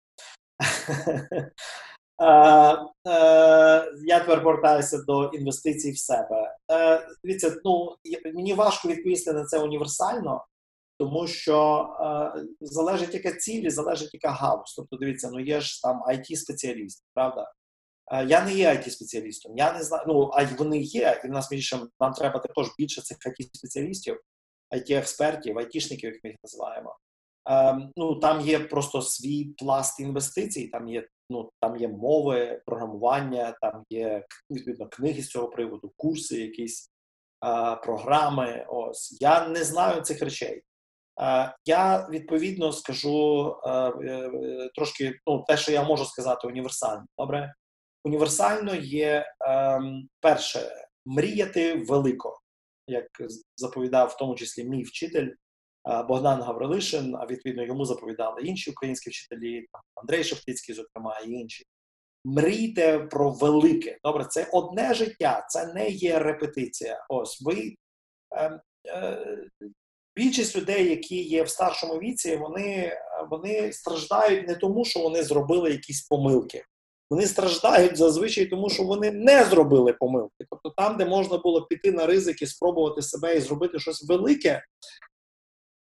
Е, 2.23 2.27
е, 2.27 3.92
я 4.07 4.20
тепер 4.20 4.42
повертаюся 4.42 4.99
до 4.99 5.25
інвестицій 5.25 5.92
в 5.92 5.99
себе. 5.99 6.57
Дивіться, 7.25 7.57
ну 7.64 7.97
мені 8.35 8.55
важко 8.55 8.88
відповісти 8.88 9.33
на 9.33 9.44
це 9.44 9.59
універсально, 9.59 10.44
тому 11.04 11.26
що 11.26 11.88
залежить 12.60 13.14
яка 13.14 13.32
ціль, 13.32 13.70
залежить 13.70 14.14
яка 14.14 14.30
галузь. 14.30 14.74
Тобто, 14.76 14.96
дивіться, 14.96 15.30
ну 15.32 15.40
є 15.40 15.60
ж 15.60 15.82
там 15.82 16.02
it 16.08 16.36
спеціаліст 16.36 17.04
правда? 17.14 17.52
Я 18.26 18.44
не 18.44 18.54
є 18.54 18.70
it 18.70 18.90
спеціалістом 18.90 19.56
Я 19.56 19.72
не 19.72 19.82
знаю, 19.82 20.04
ну 20.08 20.30
а 20.34 20.44
вони 20.58 20.78
є, 20.78 21.20
і 21.24 21.28
в 21.28 21.30
нас 21.30 21.50
більше 21.50 21.80
нам 22.00 22.12
треба 22.12 22.38
також 22.38 22.68
більше 22.78 23.02
цих 23.02 23.18
it 23.18 23.48
спеціалістів 23.52 24.20
IT-експертів, 24.74 25.58
айтішників, 25.58 26.12
як 26.12 26.24
ми 26.24 26.30
їх 26.30 26.38
називаємо. 26.42 26.96
Ем, 27.46 27.92
ну, 27.96 28.14
Там 28.14 28.40
є 28.40 28.58
просто 28.58 29.02
свій 29.02 29.44
пласт 29.44 30.00
інвестицій, 30.00 30.68
там 30.68 30.88
є 30.88 31.08
ну, 31.30 31.50
там 31.60 31.76
є 31.76 31.88
мови, 31.88 32.62
програмування, 32.66 33.56
там 33.60 33.84
є 33.90 34.26
відповідно 34.50 34.88
книги 34.88 35.22
з 35.22 35.28
цього 35.28 35.48
приводу, 35.48 35.92
курси, 35.96 36.40
якісь 36.40 36.90
е, 37.44 37.76
програми. 37.76 38.66
Ось 38.68 39.20
Я 39.20 39.48
не 39.48 39.64
знаю 39.64 40.02
цих 40.02 40.22
речей. 40.22 40.62
Е, 41.20 41.55
я 41.64 42.09
відповідно 42.11 42.72
скажу 42.72 43.57
е, 43.66 43.70
е, 43.70 44.31
трошки 44.74 45.18
ну, 45.27 45.44
те, 45.48 45.57
що 45.57 45.72
я 45.72 45.83
можу 45.83 46.05
сказати, 46.05 46.46
універсально. 46.46 47.07
Добре? 47.18 47.55
Універсально 48.05 48.74
є 48.74 49.27
ем, 49.40 50.09
перше 50.20 50.61
мріяти 51.07 51.74
велико 51.74 52.40
як 52.87 53.07
заповідав 53.57 54.09
в 54.09 54.16
тому 54.16 54.35
числі 54.35 54.64
мій 54.64 54.83
вчитель 54.83 55.29
Богдан 56.09 56.42
Гаврилишин, 56.42 57.16
а 57.16 57.27
відповідно 57.27 57.64
йому 57.64 57.85
заповідали 57.85 58.42
інші 58.42 58.70
українські 58.70 59.11
вчителі, 59.11 59.66
Андрей 59.94 60.24
Шептицький, 60.24 60.74
зокрема, 60.74 61.18
і 61.18 61.31
інші. 61.31 61.64
Мрійте 62.24 62.98
про 62.98 63.31
велике. 63.31 63.98
Добре, 64.05 64.24
це 64.24 64.48
одне 64.53 64.94
життя, 64.94 65.46
це 65.48 65.72
не 65.74 65.88
є 65.88 66.18
репетиція. 66.18 67.07
Ось 67.09 67.42
ви. 67.42 67.74
Більшість 70.16 70.57
людей, 70.57 70.90
які 70.90 71.22
є 71.22 71.42
в 71.42 71.48
старшому 71.48 71.94
віці, 71.94 72.37
вони 72.37 72.98
вони 73.31 73.72
страждають 73.72 74.48
не 74.48 74.55
тому, 74.55 74.85
що 74.85 75.00
вони 75.00 75.22
зробили 75.22 75.70
якісь 75.70 76.03
помилки. 76.03 76.64
Вони 77.11 77.27
страждають 77.27 77.96
зазвичай, 77.96 78.46
тому 78.46 78.70
що 78.70 78.83
вони 78.83 79.11
не 79.11 79.44
зробили 79.44 79.92
помилки. 79.92 80.46
Тобто, 80.50 80.70
там, 80.70 80.96
де 80.96 81.05
можна 81.05 81.38
було 81.38 81.66
піти 81.66 81.92
на 81.92 82.07
ризики, 82.07 82.46
спробувати 82.46 83.03
себе 83.03 83.37
і 83.37 83.40
зробити 83.40 83.79
щось 83.79 84.09
велике, 84.09 84.64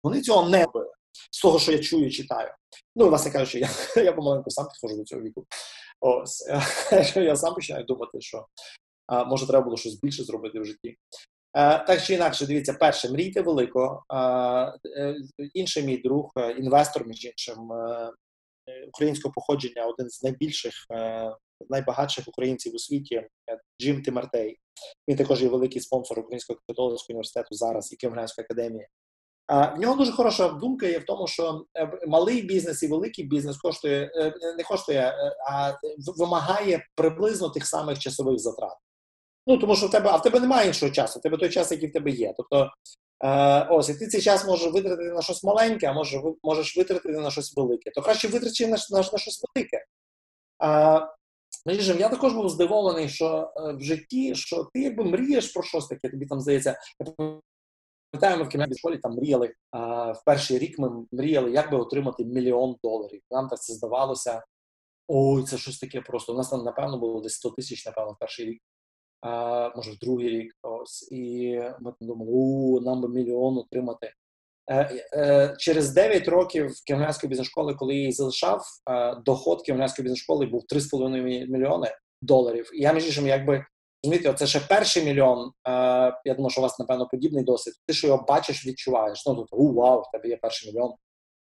вони 0.04 0.22
цього 0.22 0.50
не 0.50 0.66
робили. 0.66 0.92
З 1.32 1.42
того, 1.42 1.60
що 1.60 1.72
я 1.72 1.80
чую 1.80 2.08
і 2.08 2.12
читаю. 2.12 2.52
Ну, 2.96 3.08
власне 3.08 3.32
кажучи, 3.32 3.60
я 3.60 3.70
я 4.04 4.14
помаленьку 4.14 4.50
сам 4.50 4.68
підходжу 4.68 4.96
до 4.96 5.04
цього 5.04 5.22
віку. 5.22 5.46
Ось 6.00 6.50
я 7.16 7.36
сам 7.36 7.54
починаю 7.54 7.86
думати, 7.86 8.22
що 8.22 8.46
а, 9.08 9.24
може 9.24 9.48
треба 9.48 9.66
було 9.66 9.78
щось 9.78 10.00
більше 10.00 10.24
зробити 10.24 10.60
в 10.60 10.66
житті. 10.66 10.98
Е, 11.54 11.86
так 11.88 12.02
чи 12.02 12.14
інакше, 12.14 12.46
дивіться, 12.46 12.74
перше, 12.74 13.10
мрійте 13.10 13.42
велико. 13.42 14.04
Е, 14.98 15.16
інший 15.54 15.84
мій 15.84 15.98
друг, 15.98 16.32
е, 16.38 16.52
інвестор, 16.52 17.08
між 17.08 17.26
іншим, 17.26 17.72
українського 18.88 19.34
походження, 19.34 19.86
один 19.86 20.10
з 20.10 20.24
найбільших, 20.24 20.74
е, 20.92 21.32
найбагатших 21.70 22.28
українців 22.28 22.76
у 22.76 22.80
світі, 22.80 23.16
е, 23.16 23.30
Джим 23.82 24.02
Тимартей. 24.02 24.60
Він 25.08 25.18
також 25.18 25.44
є 25.44 25.50
великий 25.50 25.82
спонсор 25.82 26.20
Українського 26.20 26.60
католицького 26.68 27.06
університету 27.10 27.56
зараз 27.56 27.94
і 27.94 27.96
Києво-Могилянської 27.96 28.42
академії. 28.42 28.88
В 29.76 29.80
нього 29.80 29.96
дуже 29.96 30.12
хороша 30.12 30.50
думка 30.50 30.88
є 30.88 31.00
в 31.00 31.06
тому, 31.06 31.28
що 31.28 31.66
е, 31.80 32.00
малий 32.08 32.42
бізнес 32.42 32.84
і 32.84 32.88
великий 32.88 33.26
бізнес 33.26 33.58
коштує 33.58 34.12
не 34.58 34.64
коштує, 34.64 35.14
а 35.52 35.74
вимагає 36.18 36.86
приблизно 36.96 37.50
тих 37.50 37.68
самих 37.68 38.00
часових 38.00 38.40
затрат. 38.40 38.78
Ну 39.50 39.58
тому 39.58 39.76
що 39.76 39.88
в 39.88 39.92
тебе, 39.92 40.10
а 40.10 40.16
в 40.16 40.22
тебе 40.22 40.40
немає 40.40 40.68
іншого 40.68 40.92
часу, 40.92 41.20
в 41.20 41.22
тебе 41.22 41.38
той 41.38 41.50
час, 41.50 41.72
який 41.72 41.90
в 41.90 41.94
тебе 41.94 42.12
є. 42.12 42.34
Тобто 42.38 42.72
Е, 43.24 43.68
ось, 43.70 43.90
і 43.90 43.96
ти 43.96 44.08
цей 44.08 44.22
час 44.22 44.46
можеш 44.46 44.74
витратити 44.74 45.12
на 45.12 45.22
щось 45.22 45.44
маленьке, 45.44 45.88
а 45.88 45.94
може, 45.94 46.22
можеш 46.44 46.78
витратити 46.78 47.20
на 47.20 47.32
щось 47.32 47.58
велике. 47.58 47.92
То 47.92 48.02
краще 48.02 48.28
витрачи 48.28 48.68
на, 48.68 48.78
на, 48.90 48.98
на 48.98 49.04
щось 49.04 49.44
велике. 49.56 49.86
А, 50.60 51.08
я 51.66 52.10
також 52.10 52.34
був 52.34 52.50
здивований, 52.50 53.10
що 53.10 53.54
е, 53.58 53.74
в 53.74 53.82
житті, 53.82 54.36
що 54.36 54.70
ти 54.74 54.82
якби 54.82 55.04
мрієш 55.04 55.54
про 55.54 55.64
щось 55.64 55.88
таке, 55.88 56.10
тобі 56.10 56.26
там 56.26 56.42
здається, 56.42 56.80
Пам'ятаємо, 58.12 58.44
в 58.44 58.50
кімнаті 58.50 58.78
школі 58.78 58.98
там 58.98 59.16
мріяли. 59.16 59.54
А, 59.72 60.12
в 60.12 60.24
перший 60.26 60.60
рік 60.60 60.80
ми 60.80 61.06
мріяли, 61.12 61.52
як 61.52 61.72
би 61.72 61.78
отримати 61.78 62.26
мільйон 62.26 62.76
доларів. 62.84 63.22
Нам 63.32 63.48
так 63.48 63.62
це 63.62 63.74
здавалося. 63.74 64.44
Ой, 65.08 65.44
це 65.44 65.58
щось 65.58 65.80
таке 65.80 66.02
просто. 66.02 66.34
У 66.34 66.38
нас 66.38 66.50
там, 66.50 66.64
напевно, 66.64 66.98
було 66.98 67.22
десь 67.22 67.34
100 67.34 67.50
тисяч, 67.50 67.86
напевно, 67.86 68.12
в 68.12 68.18
перший 68.20 68.46
рік, 68.46 68.62
може, 69.76 69.92
в 69.92 69.98
другий 70.02 70.30
рік. 70.30 70.54
Ось. 70.62 71.12
І 71.12 71.60
ми 71.80 71.94
думали, 72.02 72.32
у 72.32 72.80
нам 72.82 73.02
би 73.02 73.10
мільйон 73.10 73.58
отримати. 73.58 74.14
Е, 74.70 75.06
е, 75.14 75.56
через 75.58 75.94
9 75.94 76.28
років 76.28 76.72
Київської 76.88 77.30
бізнес-школи, 77.30 77.76
коли 77.76 77.94
я 77.94 78.00
її 78.00 78.12
залишав, 78.12 78.66
е, 78.92 79.16
доход 79.26 79.62
Київської 79.62 80.04
бізнес-школи 80.04 80.46
був 80.46 80.64
3,5 80.74 81.48
мільйони 81.48 81.92
доларів. 82.22 82.70
І 82.74 82.82
я 82.82 82.94
між 82.94 83.06
іншим, 83.06 83.28
якби 83.28 83.66
розумієте, 84.04 84.34
це 84.34 84.48
ще 84.48 84.60
перший 84.60 85.04
мільйон. 85.04 85.52
Я 86.26 86.34
думаю, 86.36 86.50
що 86.50 86.62
у 86.62 86.64
вас, 86.64 86.80
напевно, 86.80 87.08
подібний 87.12 87.44
досвід. 87.44 87.74
Ти 87.88 87.94
що 87.94 88.08
його 88.08 88.26
бачиш, 88.28 88.66
відчуваєш. 88.66 89.24
Ну, 89.28 89.36
тут, 89.36 89.48
у, 89.52 89.74
вау, 89.74 90.02
в 90.02 90.12
тебе 90.12 90.30
є 90.30 90.38
перший 90.38 90.72
мільйон. 90.72 90.94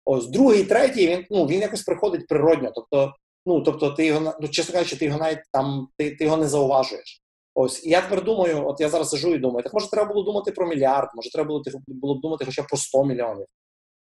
Ось 0.04 0.26
другий, 0.26 0.64
третій, 0.64 1.06
він 1.06 1.24
ну, 1.30 1.46
він 1.46 1.60
якось 1.60 1.82
приходить 1.82 2.26
природньо. 2.26 2.72
Тобто, 2.74 3.12
ну, 3.46 3.60
тобто, 3.60 3.90
ти 3.90 4.06
його, 4.06 4.34
ну, 4.40 4.48
чесно 4.48 4.72
кажучи, 4.72 4.96
ти 4.96 5.04
його 5.04 5.18
навіть 5.18 5.42
там, 5.52 5.88
ти, 5.96 6.16
ти 6.16 6.24
його 6.24 6.36
не 6.36 6.48
зауважуєш. 6.48 7.23
Ось, 7.54 7.86
і 7.86 7.90
я 7.90 8.00
тепер 8.00 8.24
думаю, 8.24 8.68
от 8.68 8.80
я 8.80 8.88
зараз 8.88 9.10
сижу 9.10 9.34
і 9.34 9.38
думаю, 9.38 9.62
так 9.62 9.74
може 9.74 9.90
треба 9.90 10.12
було 10.12 10.24
думати 10.24 10.52
про 10.52 10.66
мільярд, 10.66 11.08
може 11.14 11.30
треба 11.30 11.48
було 11.48 11.62
було 11.86 12.14
б 12.14 12.20
думати 12.20 12.44
хоча 12.44 12.62
б 12.62 12.66
про 12.66 12.78
100 12.78 13.04
мільйонів. 13.04 13.46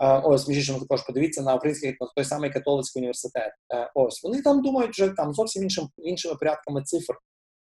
Е, 0.02 0.20
ось, 0.24 0.48
між 0.48 0.56
іншим, 0.58 0.80
також 0.80 1.02
подивіться 1.02 1.42
на 1.42 1.54
український 1.54 1.96
на 2.00 2.06
той 2.16 2.24
самий 2.24 2.50
католицький 2.50 3.00
університет. 3.00 3.52
Е, 3.74 3.90
ось 3.94 4.22
вони 4.24 4.42
там 4.42 4.62
думають 4.62 4.90
вже 4.90 5.08
там 5.08 5.34
зовсім 5.34 5.62
іншим 5.62 5.88
іншими 5.98 6.34
порядками 6.34 6.82
цифр. 6.82 7.14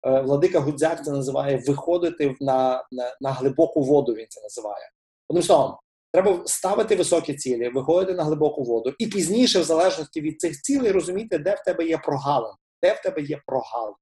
Е, 0.08 0.22
Владика 0.22 0.60
Гудзяк 0.60 1.06
це 1.06 1.12
називає 1.12 1.63
виходити 1.67 2.36
на, 2.39 2.86
на, 2.91 3.17
на 3.22 3.32
глибоку 3.32 3.82
воду. 3.82 4.13
Він 4.13 4.26
це 4.30 4.41
називає. 4.41 4.89
Одним 5.30 5.43
словом, 5.43 5.78
треба 6.13 6.41
ставити 6.46 6.96
високі 6.96 7.34
цілі, 7.34 7.69
виходити 7.69 8.13
на 8.13 8.24
глибоку 8.24 8.63
воду, 8.63 8.93
і 9.00 9.08
пізніше, 9.08 9.60
в 9.60 9.63
залежності 9.63 10.22
від 10.22 10.41
цих 10.41 10.62
цілей, 10.62 10.91
розуміти, 10.91 11.38
де 11.38 11.56
в 11.56 11.63
тебе 11.63 11.86
є 11.86 11.98
прогалин, 11.98 12.54
де 12.84 12.93
в 12.93 13.02
тебе 13.02 13.22
є 13.22 13.41
прогалин. 13.46 13.96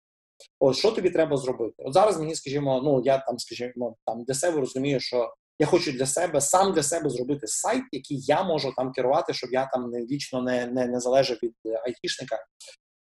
Ось 0.59 0.77
що 0.77 0.91
тобі 0.91 1.09
треба 1.09 1.37
зробити? 1.37 1.75
От 1.77 1.93
зараз 1.93 2.19
мені, 2.19 2.35
скажімо, 2.35 2.81
ну 2.83 3.01
я 3.05 3.17
там, 3.17 3.39
скажімо, 3.39 3.95
там 4.05 4.23
для 4.23 4.33
себе 4.33 4.59
розумію, 4.59 4.99
що 4.99 5.33
я 5.59 5.67
хочу 5.67 5.91
для 5.91 6.05
себе 6.05 6.41
сам 6.41 6.73
для 6.73 6.83
себе 6.83 7.09
зробити 7.09 7.47
сайт, 7.47 7.83
який 7.91 8.19
я 8.21 8.43
можу 8.43 8.73
там 8.77 8.91
керувати, 8.91 9.33
щоб 9.33 9.49
я 9.53 9.69
там 9.73 9.89
не 9.89 10.05
вічно 10.05 10.41
не 10.41 10.65
не, 10.65 10.87
не 10.87 10.99
залежав 10.99 11.37
від 11.43 11.53
е, 11.65 11.81
айтішника. 11.85 12.45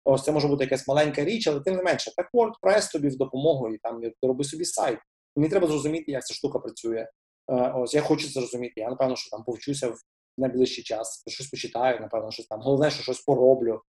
Ось 0.06 0.24
це 0.24 0.32
може 0.32 0.48
бути 0.48 0.64
якась 0.64 0.88
маленька 0.88 1.24
річ, 1.24 1.48
але 1.48 1.60
тим 1.60 1.76
не 1.76 1.84
менше, 1.84 2.12
так 2.16 2.30
WordPress 2.34 2.92
тобі 2.92 3.10
в 3.10 3.18
допомогу 3.18 3.74
і 3.74 3.78
там 3.78 4.02
роби 4.22 4.44
собі 4.44 4.66
сайт. 4.66 5.00
Мені 5.36 5.50
треба 5.50 5.68
зрозуміти, 5.68 6.12
як 6.12 6.26
ця 6.26 6.34
штука 6.34 6.60
працює. 6.60 7.08
Е, 7.52 7.74
ось 7.76 7.94
я 7.94 8.02
хочу 8.02 8.28
це 8.28 8.40
зрозуміти. 8.40 8.74
Я 8.82 8.90
напевно, 8.90 9.16
що 9.16 9.30
там 9.30 9.44
повчуся 9.44 9.88
в 9.88 9.98
найближчий 10.38 10.84
час, 10.84 11.24
щось 11.28 11.48
почитаю, 11.48 12.00
напевно, 12.00 12.32
щось 12.32 12.48
там. 12.48 12.62
Головне, 12.62 12.92
що 12.92 13.04
щось 13.04 13.20
пороблю. 13.22 13.82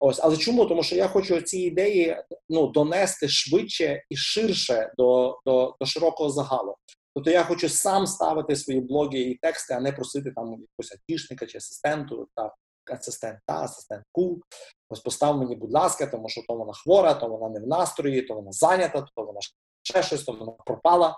Ось, 0.00 0.20
але 0.22 0.36
чому? 0.36 0.66
Тому 0.66 0.82
що 0.82 0.96
я 0.96 1.08
хочу 1.08 1.40
ці 1.40 1.58
ідеї 1.58 2.16
ну, 2.48 2.66
донести 2.66 3.28
швидше 3.28 4.02
і 4.10 4.16
ширше 4.16 4.92
до, 4.96 5.38
до, 5.46 5.76
до 5.80 5.86
широкого 5.86 6.30
загалу. 6.30 6.76
Тобто 7.14 7.30
я 7.30 7.44
хочу 7.44 7.68
сам 7.68 8.06
ставити 8.06 8.56
свої 8.56 8.80
блоги 8.80 9.18
і 9.18 9.34
тексти, 9.34 9.74
а 9.74 9.80
не 9.80 9.92
просити 9.92 10.30
там 10.30 10.44
якогось 10.44 10.92
атішника 10.94 11.46
чи 11.46 11.58
асистенту, 11.58 12.28
та 12.34 12.54
асистента, 12.94 13.54
асистентку. 13.54 14.40
Ось 14.88 15.00
постав 15.00 15.38
мені, 15.38 15.56
будь 15.56 15.72
ласка, 15.72 16.06
тому 16.06 16.28
що 16.28 16.42
то 16.48 16.54
вона 16.54 16.72
хвора, 16.72 17.14
то 17.14 17.28
вона 17.28 17.48
не 17.48 17.60
в 17.60 17.68
настрої, 17.68 18.22
то 18.22 18.34
вона 18.34 18.52
зайнята, 18.52 19.06
то 19.16 19.24
вона 19.24 19.40
ще 19.82 20.02
щось, 20.02 20.24
то 20.24 20.32
вона 20.32 20.52
пропала. 20.52 21.16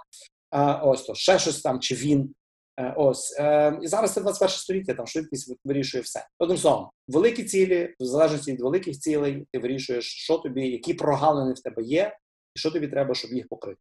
А, 0.51 0.75
Ось 0.75 1.03
то 1.03 1.14
ще 1.14 1.38
щось 1.38 1.62
там, 1.62 1.81
чи 1.81 1.95
він. 1.95 2.35
Е, 2.79 2.95
ось 2.97 3.37
е, 3.38 3.79
і 3.83 3.87
зараз 3.87 4.14
це 4.14 4.21
21 4.21 4.49
століття, 4.49 4.95
там 4.95 5.07
швидкість 5.07 5.57
вирішує 5.64 6.03
все. 6.03 6.27
Одним 6.38 6.59
словом, 6.59 6.91
великі 7.09 7.45
цілі, 7.45 7.95
в 8.01 8.05
залежності 8.05 8.53
від 8.53 8.61
великих 8.61 8.99
цілей, 8.99 9.47
ти 9.53 9.59
вирішуєш, 9.59 10.05
що 10.05 10.38
тобі, 10.38 10.69
які 10.69 10.95
прогалини 10.95 11.53
в 11.53 11.62
тебе 11.62 11.83
є, 11.83 12.17
і 12.55 12.59
що 12.59 12.71
тобі 12.71 12.88
треба, 12.88 13.14
щоб 13.14 13.33
їх 13.33 13.49
покрити. 13.49 13.81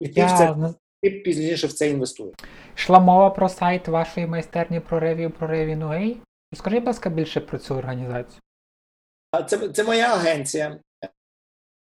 І 0.00 0.08
ти, 0.08 0.20
Я... 0.20 0.26
в 0.26 0.38
це, 0.38 0.74
ти 1.02 1.10
пізніше 1.10 1.66
в 1.66 1.72
це 1.72 1.90
інвестуєш. 1.90 2.34
Йшла 2.76 3.00
мова 3.00 3.30
про 3.30 3.48
сайт 3.48 3.88
вашої 3.88 4.26
майстерні 4.26 4.80
проривів 4.80 5.32
прориві 5.32 5.76
Нуей. 5.76 6.22
Розкажи, 6.52 6.78
будь 6.78 6.86
ласка, 6.86 7.10
більше 7.10 7.40
про 7.40 7.58
цю 7.58 7.74
організацію. 7.74 8.40
Це 9.48 9.68
це 9.68 9.84
моя 9.84 10.14
агенція. 10.14 10.80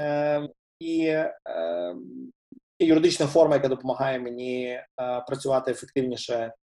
Е, 0.02 0.50
І 0.80 1.06
е, 1.06 1.96
юридична 2.86 3.28
форма, 3.28 3.56
яка 3.56 3.68
допомагає 3.68 4.20
мені 4.20 4.66
е, 4.66 4.86
працювати 5.28 5.72
ефективніше 5.72 6.54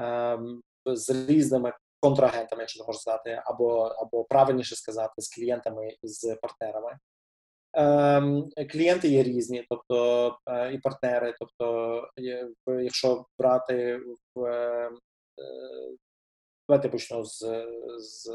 е, 0.00 0.38
з 0.86 1.28
різними 1.28 1.72
контрагентами, 2.00 2.62
якщо 2.62 2.78
так 2.78 2.88
можна 2.88 3.00
сказати, 3.00 3.42
або 3.44 3.78
або 3.78 4.24
правильніше 4.24 4.76
сказати, 4.76 5.22
з 5.22 5.34
клієнтами 5.34 5.88
і 6.02 6.08
з 6.08 6.36
партнерами. 6.42 6.98
Е, 8.56 8.64
клієнти 8.64 9.08
є 9.08 9.22
різні, 9.22 9.66
тобто 9.68 10.38
і 10.72 10.78
партнери. 10.78 11.34
Тобто, 11.38 12.08
якщо 12.66 13.24
брати 13.38 14.00
в 14.34 14.90
давайте 16.68 16.88
почну 16.88 17.24
з, 17.24 17.66
з 17.98 18.30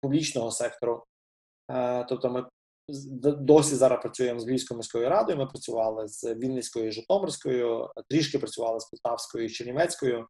публічного 0.00 0.50
сектору. 0.50 1.04
Тобто, 2.08 2.30
ми 2.30 2.46
досі 2.88 3.74
зараз 3.74 4.00
працюємо 4.00 4.40
з 4.40 4.46
Львівською 4.46 4.78
міською 4.78 5.08
радою. 5.08 5.38
Ми 5.38 5.46
працювали 5.46 6.08
з 6.08 6.34
Вінницькою 6.34 6.92
Житомирською, 6.92 7.90
трішки 8.10 8.38
працювали 8.38 8.80
з 8.80 8.84
Полтавською 8.84 9.50
Чернівецькою. 9.50 10.26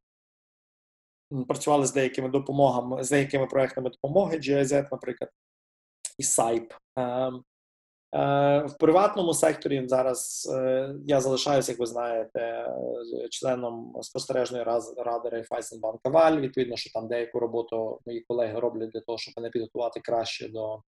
Працювали 1.49 1.87
з 1.87 1.93
деякими 1.93 2.29
допомогами, 2.29 3.05
з 3.05 3.11
деякими 3.11 3.47
проектами 3.47 3.91
допомоги, 3.91 4.39
GIZ, 4.39 4.89
наприклад, 4.93 5.31
і 6.19 6.23
SAIP. 6.23 6.71
Ем, 6.97 7.45
е, 8.15 8.67
в 8.67 8.79
приватному 8.79 9.35
секторі 9.35 9.89
зараз 9.89 10.51
е, 10.55 10.95
я 11.07 11.21
залишаюся, 11.21 11.73
як 11.73 11.79
ви 11.79 11.87
знаєте, 11.87 12.75
членом 13.31 13.97
спостережної 14.03 14.65
ради 14.97 15.29
Райфайсенбанка 15.29 16.11
Валь. 16.11 16.37
Відповідно, 16.41 16.77
що 16.77 16.91
там 16.91 17.09
деяку 17.09 17.41
роботу 17.41 18.01
мої 18.07 18.21
колеги 18.21 18.61
роблять 18.61 18.91
для 18.91 19.01
того, 19.01 19.19
щоб 19.19 19.35
мене 19.37 19.51
підготувати 19.51 20.01
краще 20.01 20.49
до 20.49 20.83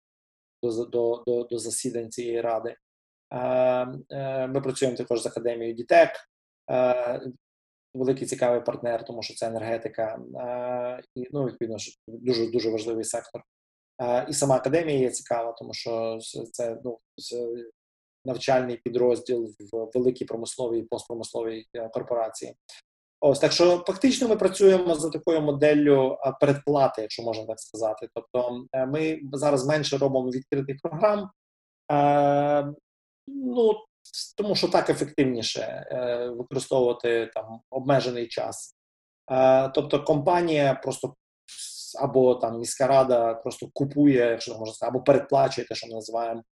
до 0.63 0.85
до, 0.85 1.23
до, 1.27 1.43
до 1.43 1.57
засідань 1.57 2.11
цієї 2.11 2.41
ради. 2.41 2.75
Е, 3.33 4.47
ми 4.47 4.61
працюємо 4.61 4.97
також 4.97 5.21
з 5.21 5.25
академією 5.25 5.75
Дітек, 5.75 6.09
е, 6.71 7.21
великий 7.93 8.27
цікавий 8.27 8.61
партнер, 8.61 9.05
тому 9.05 9.23
що 9.23 9.33
це 9.33 9.47
енергетика, 9.47 10.19
е, 10.35 11.03
і 11.15 11.27
ну, 11.31 11.45
відповідно, 11.45 11.77
дуже 12.07 12.51
дуже 12.51 12.69
важливий 12.69 13.03
сектор. 13.03 13.43
І 14.29 14.33
сама 14.33 14.55
академія 14.55 14.99
є 14.99 15.11
цікава, 15.11 15.51
тому 15.51 15.73
що 15.73 16.19
це 16.51 16.81
ну, 16.83 16.99
навчальний 18.25 18.77
підрозділ 18.77 19.55
в 19.73 19.89
великій 19.93 20.25
промисловій 20.25 20.79
і 20.79 20.83
постпромисловій 20.83 21.65
корпорації. 21.93 22.55
Ось 23.23 23.39
так 23.39 23.51
що 23.51 23.83
фактично 23.87 24.27
ми 24.27 24.35
працюємо 24.35 24.95
за 24.95 25.09
такою 25.09 25.41
моделлю 25.41 26.17
передплати, 26.39 27.01
якщо 27.01 27.23
можна 27.23 27.45
так 27.45 27.59
сказати. 27.59 28.07
Тобто 28.13 28.65
е, 28.73 28.85
ми 28.85 29.19
зараз 29.33 29.67
менше 29.67 29.97
робимо 29.97 30.29
відкритих 30.29 30.77
програм, 30.83 31.29
е, 31.91 32.73
ну 33.27 33.73
тому 34.37 34.55
що 34.55 34.67
так 34.67 34.89
ефективніше 34.89 35.61
е, 35.61 36.29
використовувати 36.29 37.31
там 37.33 37.59
обмежений 37.69 38.27
час. 38.27 38.75
Е, 39.31 39.69
тобто 39.69 40.03
компанія 40.03 40.73
просто 40.73 41.15
або 41.99 42.35
там 42.35 42.59
міська 42.59 42.87
рада 42.87 43.33
просто 43.33 43.69
купує, 43.73 44.29
якщо 44.29 44.51
можна 44.57 44.73
сказати, 44.73 44.95
або 44.95 45.03
передплачує 45.03 45.67
те, 45.67 45.75
що 45.75 45.87
ми 45.87 45.93
називаємо 45.93 46.43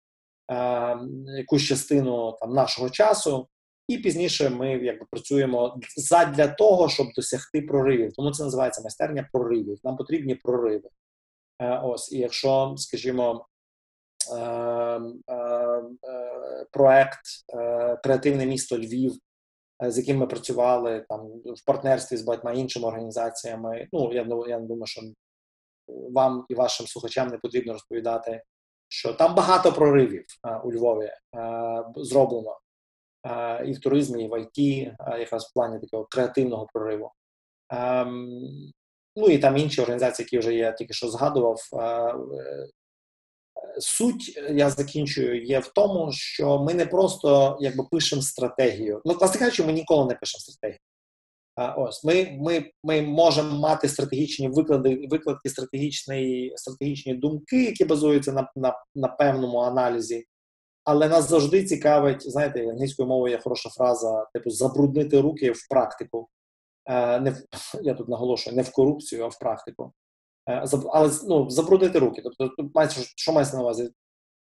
е, 0.51 0.99
якусь 1.39 1.63
частину 1.63 2.37
там 2.41 2.53
нашого 2.53 2.91
часу. 2.91 3.49
І 3.88 3.98
пізніше 3.98 4.51
ми 4.51 4.72
якби 4.72 5.07
працюємо 5.11 5.81
задля 5.96 6.48
того, 6.48 6.88
щоб 6.88 7.07
досягти 7.16 7.62
проривів. 7.62 8.12
Тому 8.12 8.31
це 8.31 8.44
називається 8.44 8.83
майстерня 8.83 9.29
проривів. 9.33 9.79
Нам 9.85 9.96
потрібні 9.96 10.35
прориви. 10.35 10.88
Е, 11.62 11.81
ось, 11.85 12.12
і 12.12 12.18
якщо, 12.18 12.74
скажімо, 12.77 13.46
е, 14.33 14.40
е, 15.31 15.83
проект 16.72 17.20
Креативне 18.03 18.46
місто 18.46 18.79
Львів, 18.79 19.12
з 19.81 19.98
яким 19.98 20.18
ми 20.18 20.27
працювали 20.27 21.05
там 21.09 21.20
в 21.44 21.64
партнерстві 21.66 22.16
з 22.16 22.22
багатьма 22.22 22.53
іншими 22.53 22.88
організаціями. 22.88 23.88
Ну 23.92 24.12
я 24.12 24.27
я 24.48 24.59
думаю, 24.61 24.87
що 24.87 25.03
вам 25.88 26.46
і 26.48 26.55
вашим 26.55 26.87
слухачам 26.87 27.29
не 27.29 27.38
потрібно 27.38 27.72
розповідати, 27.72 28.42
що 28.88 29.12
там 29.12 29.35
багато 29.35 29.72
проривів 29.72 30.24
у 30.64 30.72
Львові 30.72 31.11
зроблено 31.96 32.59
і 33.67 33.73
в 33.73 33.81
туризмі, 33.81 34.25
і 34.25 34.29
в 34.29 34.41
ІТ, 34.41 34.93
якраз 35.19 35.45
в 35.45 35.55
плані 35.55 35.81
такого 35.81 36.05
креативного 36.11 36.67
прориву. 36.73 37.13
Ну 39.17 39.29
і 39.29 39.39
там 39.39 39.57
інші 39.57 39.83
організації, 39.83 40.25
які 40.25 40.39
вже 40.39 40.55
я 40.55 40.73
тільки 40.73 40.95
що 40.95 41.09
згадував, 41.09 41.59
Суть 43.79 44.41
я 44.51 44.71
закінчую 44.71 45.45
є 45.45 45.59
в 45.59 45.69
тому, 45.69 46.13
що 46.13 46.59
ми 46.59 46.75
не 46.75 46.87
просто 46.87 47.59
якби 47.61 47.85
пишемо 47.91 48.23
стратегію. 48.23 49.03
Ну, 49.05 49.13
власне 49.13 49.41
кажучи, 49.41 49.65
ми 49.65 49.73
ніколи 49.73 50.07
не 50.07 50.15
пишемо 50.15 50.41
стратегію. 50.41 50.79
А, 51.55 51.73
ось 51.73 52.05
ми 52.05 52.39
ми, 52.41 52.71
ми 52.85 53.03
можемо 53.03 53.59
мати 53.59 53.89
стратегічні 53.89 54.49
виклади, 54.49 55.07
викладки 55.11 55.49
стратегічні 55.51 57.15
думки, 57.15 57.65
які 57.65 57.85
базуються 57.85 58.33
на, 58.33 58.53
на, 58.57 58.75
на 58.95 59.09
певному 59.09 59.59
аналізі. 59.59 60.25
Але 60.90 61.09
нас 61.09 61.29
завжди 61.29 61.64
цікавить, 61.64 62.31
знаєте, 62.31 62.70
англійською 62.70 63.09
мовою 63.09 63.33
є 63.33 63.40
хороша 63.40 63.70
фраза, 63.70 64.27
типу 64.35 64.51
забруднити 64.51 65.20
руки 65.20 65.51
в 65.51 65.68
практику. 65.70 66.29
Е, 66.87 67.20
не 67.20 67.31
в, 67.31 67.37
Я 67.83 67.94
тут 67.94 68.09
наголошую 68.09 68.57
не 68.57 68.62
в 68.62 68.72
корупцію, 68.72 69.24
а 69.24 69.29
в 69.29 69.38
практику. 69.38 69.92
Е, 70.51 70.64
але 70.92 71.11
ну, 71.29 71.51
забруднити 71.51 71.98
руки. 71.98 72.22
Тобто, 72.22 72.51
що 73.16 73.33
мається 73.33 73.57
на 73.57 73.62
увазі? 73.62 73.90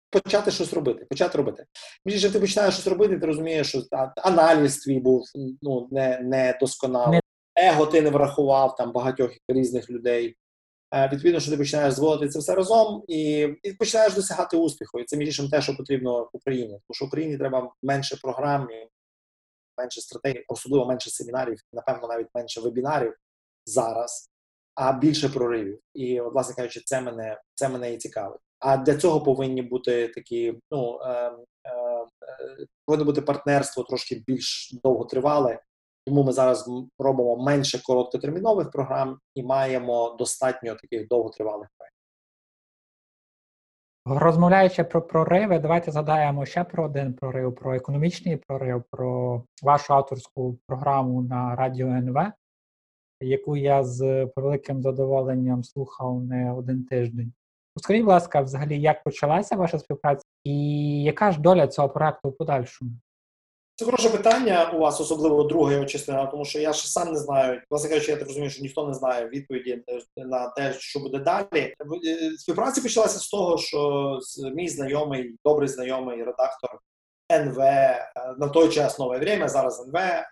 Почати 0.09 0.51
щось 0.51 0.73
робити. 0.73 1.05
Почати 1.05 1.37
робити. 1.37 1.65
Більше 2.05 2.31
ти 2.31 2.39
починаєш 2.39 2.73
щось 2.73 2.87
робити, 2.87 3.19
ти 3.19 3.25
розумієш, 3.25 3.69
що 3.69 3.83
аналіз 4.17 4.77
твій 4.77 4.99
був 4.99 5.23
ну, 5.61 5.87
не, 5.91 6.19
не 6.19 6.57
досконалий. 6.61 7.19
Его 7.55 7.85
ти 7.85 8.01
не 8.01 8.09
врахував 8.09 8.75
там 8.75 8.91
багатьох 8.91 9.31
різних 9.47 9.89
людей. 9.89 10.35
Е, 10.93 11.09
відповідно, 11.13 11.39
що 11.39 11.51
ти 11.51 11.57
починаєш 11.57 11.93
зводити 11.93 12.31
це 12.31 12.39
все 12.39 12.55
разом 12.55 13.03
і 13.07 13.49
і 13.63 13.73
починаєш 13.73 14.13
досягати 14.13 14.57
успіху. 14.57 14.99
І 14.99 15.05
це 15.05 15.17
між 15.17 15.49
те, 15.51 15.61
що 15.61 15.77
потрібно 15.77 16.29
Україні. 16.33 16.71
Тому 16.71 16.95
що 16.95 17.05
Україні 17.05 17.37
треба 17.37 17.73
менше 17.83 18.17
програм, 18.21 18.67
менше 19.77 20.01
стратегій, 20.01 20.45
особливо 20.47 20.85
менше 20.85 21.09
семінарів, 21.09 21.59
напевно, 21.73 22.07
навіть 22.07 22.27
менше 22.33 22.61
вебінарів 22.61 23.13
зараз, 23.65 24.29
а 24.75 24.93
більше 24.93 25.29
проривів. 25.29 25.79
І, 25.93 26.21
от, 26.21 26.33
власне 26.33 26.55
кажучи, 26.55 26.81
це 26.85 27.01
мене 27.01 27.41
це 27.53 27.69
мене 27.69 27.93
і 27.93 27.97
цікавить. 27.97 28.41
А 28.59 28.77
для 28.77 28.97
цього 28.97 29.21
повинні 29.21 29.61
бути 29.61 30.07
такі, 30.07 30.59
ну 30.71 30.99
е, 31.01 31.31
е, 31.67 32.05
повинно 32.85 33.05
бути 33.05 33.21
партнерство 33.21 33.83
трошки 33.83 34.23
більш 34.27 34.75
довготривале. 34.83 35.59
Тому 36.05 36.23
ми 36.23 36.31
зараз 36.31 36.69
робимо 36.99 37.37
менше 37.37 37.83
короткотермінових 37.83 38.71
програм 38.71 39.19
і 39.35 39.43
маємо 39.43 40.15
достатньо 40.19 40.75
таких 40.75 41.07
довготривалих 41.07 41.69
проєктів. 41.77 41.95
Розмовляючи 44.07 44.83
про 44.83 45.01
прориви, 45.01 45.59
давайте 45.59 45.91
згадаємо 45.91 46.45
ще 46.45 46.63
про 46.63 46.85
один 46.85 47.13
прорив: 47.13 47.55
про 47.55 47.75
економічний 47.75 48.37
прорив, 48.37 48.83
про 48.91 49.43
вашу 49.63 49.93
авторську 49.93 50.57
програму 50.67 51.21
на 51.21 51.55
радіо 51.55 51.87
НВ, 51.87 52.17
яку 53.21 53.57
я 53.57 53.83
з 53.83 54.29
великим 54.35 54.81
задоволенням 54.81 55.63
слухав 55.63 56.23
не 56.23 56.53
один 56.53 56.83
тиждень. 56.83 57.33
Скажіть, 57.77 58.03
будь 58.03 58.09
ласка, 58.09 58.41
взагалі, 58.41 58.81
як 58.81 59.03
почалася 59.03 59.55
ваша 59.55 59.79
співпраця, 59.79 60.23
і 60.43 61.03
яка 61.03 61.31
ж 61.31 61.41
доля 61.41 61.67
цього 61.67 61.89
проекту 61.89 62.29
в 62.29 62.37
подальшому? 62.37 62.91
Це 63.77 63.85
хороше 63.85 64.09
питання 64.09 64.71
у 64.71 64.79
вас, 64.79 65.01
особливо 65.01 65.71
його 65.71 65.85
частина, 65.85 66.25
тому 66.25 66.45
що 66.45 66.59
я 66.59 66.73
ще 66.73 66.87
сам 66.87 67.13
не 67.13 67.19
знаю. 67.19 67.61
Власне 67.69 67.89
кажучи, 67.89 68.11
я 68.11 68.17
так 68.17 68.27
розумію, 68.27 68.49
що 68.49 68.61
ніхто 68.61 68.87
не 68.87 68.93
знає 68.93 69.29
відповіді 69.29 69.83
на 70.17 70.49
те, 70.49 70.73
що 70.79 70.99
буде 70.99 71.19
далі. 71.19 71.45
Е, 71.53 71.75
співпраця 72.37 72.81
почалася 72.81 73.19
з 73.19 73.27
того, 73.27 73.57
що 73.57 74.19
мій 74.55 74.69
знайомий, 74.69 75.35
добрий 75.45 75.69
знайомий 75.69 76.23
редактор 76.23 76.79
НВ 77.31 77.59
е, 77.59 78.11
на 78.37 78.49
той 78.49 78.69
час 78.69 78.99
нове 78.99 79.19
время, 79.19 79.49
зараз 79.49 79.87
НВ 79.87 79.95
е, 79.95 80.23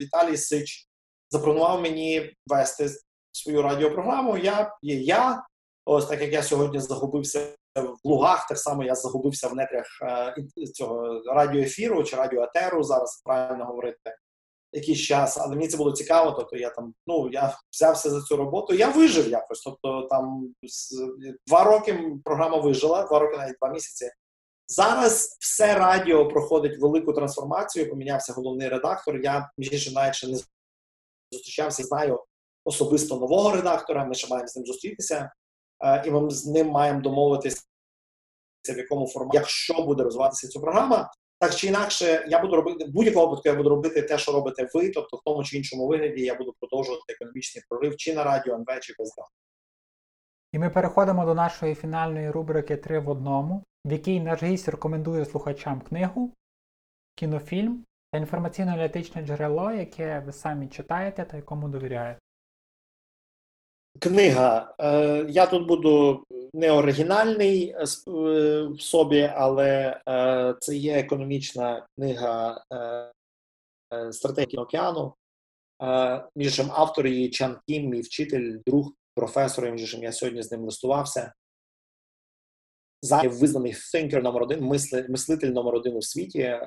Віталій 0.00 0.36
Сич 0.36 0.88
запропонував 1.30 1.82
мені 1.82 2.32
вести 2.46 2.88
свою 3.32 3.62
радіопрограму. 3.62 4.36
Я 4.36 4.76
є 4.82 4.96
я. 4.96 5.42
Ось 5.84 6.06
так 6.06 6.20
як 6.20 6.32
я 6.32 6.42
сьогодні 6.42 6.80
загубився 6.80 7.54
в 7.76 8.08
лугах, 8.08 8.46
так 8.48 8.58
само 8.58 8.84
я 8.84 8.94
загубився 8.94 9.48
в 9.48 9.54
нетрях 9.54 9.86
е, 10.02 10.34
цього 10.66 11.22
радіоефіру 11.26 12.04
чи 12.04 12.16
радіоетеру, 12.16 12.82
зараз 12.82 13.22
правильно 13.24 13.64
говорити 13.64 14.14
якийсь 14.72 15.00
час, 15.00 15.38
але 15.38 15.56
мені 15.56 15.68
це 15.68 15.76
було 15.76 15.92
цікаво. 15.92 16.32
Тобто 16.32 16.56
я 16.56 16.70
там 16.70 16.94
ну 17.06 17.28
я 17.32 17.58
взявся 17.72 18.10
за 18.10 18.22
цю 18.22 18.36
роботу. 18.36 18.74
Я 18.74 18.88
вижив 18.88 19.28
якось. 19.28 19.60
Тобто 19.60 20.02
там 20.10 20.54
два 21.46 21.64
роки 21.64 22.12
програма 22.24 22.60
вижила, 22.60 23.02
два 23.02 23.18
роки, 23.18 23.36
навіть 23.36 23.56
два 23.60 23.68
місяці. 23.68 24.10
Зараз 24.68 25.36
все 25.40 25.74
радіо 25.74 26.28
проходить 26.28 26.80
велику 26.80 27.12
трансформацію. 27.12 27.90
Помінявся 27.90 28.32
головний 28.32 28.68
редактор. 28.68 29.20
Я 29.20 29.50
між 29.58 29.92
навіть 29.94 30.14
ще 30.14 30.28
не 30.28 30.38
зустрічався, 31.32 31.82
знаю 31.82 32.24
особисто 32.64 33.16
нового 33.16 33.52
редактора. 33.52 34.04
Ми 34.04 34.14
ще 34.14 34.28
маємо 34.28 34.48
з 34.48 34.56
ним 34.56 34.66
зустрітися. 34.66 35.32
Е, 35.82 36.02
і 36.06 36.10
ми 36.10 36.30
з 36.30 36.46
ним 36.46 36.68
маємо 36.68 37.00
домовитися, 37.00 37.62
в 38.74 38.78
якому 38.78 39.06
форматі, 39.06 39.36
якщо 39.36 39.82
буде 39.82 40.02
розвиватися 40.02 40.48
ця 40.48 40.60
програма, 40.60 41.10
так 41.38 41.54
чи 41.54 41.66
інакше, 41.66 42.26
я 42.28 42.40
буду 42.40 42.56
робити 42.56 42.84
в 42.84 42.88
будь-якому 42.88 43.26
випадку, 43.26 43.48
я 43.48 43.54
буду 43.54 43.68
робити 43.68 44.02
те, 44.02 44.18
що 44.18 44.32
робите 44.32 44.68
ви, 44.74 44.90
тобто 44.90 45.16
в 45.16 45.20
тому 45.24 45.44
чи 45.44 45.56
іншому 45.56 45.86
вигляді 45.86 46.22
я 46.22 46.34
буду 46.34 46.54
продовжувати 46.60 47.02
економічний 47.08 47.64
прорив 47.68 47.96
чи 47.96 48.14
на 48.14 48.24
радіо 48.24 48.54
НВ, 48.54 48.80
чи 48.80 48.94
без 48.98 49.16
нього. 49.18 49.28
І 50.52 50.58
ми 50.58 50.70
переходимо 50.70 51.24
до 51.24 51.34
нашої 51.34 51.74
фінальної 51.74 52.30
рубрики 52.30 52.76
Три 52.76 52.98
в 52.98 53.08
одному, 53.08 53.64
в 53.84 53.92
якій 53.92 54.20
наш 54.20 54.42
гість 54.42 54.68
рекомендує 54.68 55.24
слухачам 55.24 55.80
книгу, 55.80 56.34
кінофільм 57.14 57.84
та 58.12 58.18
інформаційно-аналітичне 58.18 59.22
джерело, 59.22 59.72
яке 59.72 60.22
ви 60.26 60.32
самі 60.32 60.68
читаєте 60.68 61.24
та 61.24 61.36
якому 61.36 61.68
довіряєте. 61.68 62.20
Книга. 64.00 64.74
Е, 64.78 65.26
я 65.28 65.46
тут 65.46 65.68
буду 65.68 66.24
не 66.54 66.70
оригінальний 66.70 67.68
е, 67.68 67.84
е, 68.08 68.62
в 68.62 68.80
собі, 68.80 69.32
але 69.34 70.00
це 70.60 70.76
є 70.76 70.98
економічна 70.98 71.86
книга 71.96 72.64
стратегії 74.10 74.58
океану. 74.58 75.14
Між 76.36 76.46
іншим, 76.46 76.66
автор 76.72 77.06
її 77.06 77.30
Чан 77.30 77.60
Кім, 77.68 77.88
мій 77.88 78.00
вчитель, 78.00 78.58
друг, 78.66 78.92
професор, 79.14 79.70
між 79.70 79.80
іншим, 79.80 80.02
я 80.02 80.12
сьогодні 80.12 80.42
з 80.42 80.52
ним 80.52 80.64
листувався. 80.64 81.32
Зараз 83.02 83.40
визнаний 83.40 83.72
thinker 83.72 84.22
номер 84.22 84.42
один, 84.42 84.64
мислитель 85.08 85.48
номер 85.48 85.74
один 85.74 85.96
у 85.96 86.02
світі, 86.02 86.58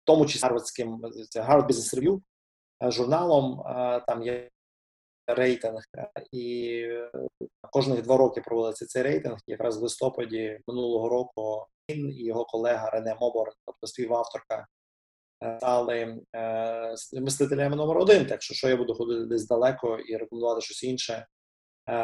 в 0.00 0.04
тому 0.04 0.26
числі 0.26 0.42
Гарвардським 0.42 1.00
Harvard 1.36 1.66
Business 1.66 2.00
Review. 2.00 2.20
Е, 2.82 2.90
журналом. 2.90 3.60
Е, 3.60 4.04
там 4.06 4.22
є 4.22 4.50
рейтинг, 5.26 5.82
е, 5.98 6.10
і 6.32 6.84
кожних 7.72 8.02
два 8.02 8.16
роки 8.16 8.40
проводиться 8.40 8.86
цей 8.86 9.02
рейтинг. 9.02 9.38
Якраз 9.46 9.78
в 9.78 9.82
листопаді 9.82 10.60
минулого 10.66 11.08
року 11.08 11.66
він 11.90 12.10
і 12.10 12.24
його 12.24 12.44
колега 12.44 12.90
Рене 12.90 13.16
Мобор, 13.20 13.52
тобто 13.66 13.86
співавторка, 13.86 14.66
стали 15.56 16.20
мислителями 17.12 17.76
номер 17.76 17.98
один. 17.98 18.26
Так 18.26 18.42
що 18.42 18.54
що 18.54 18.68
я 18.68 18.76
буду 18.76 18.94
ходити 18.94 19.26
десь 19.26 19.46
далеко 19.46 19.98
і 19.98 20.16
рекомендувати 20.16 20.60
щось 20.60 20.82
інше. 20.82 21.26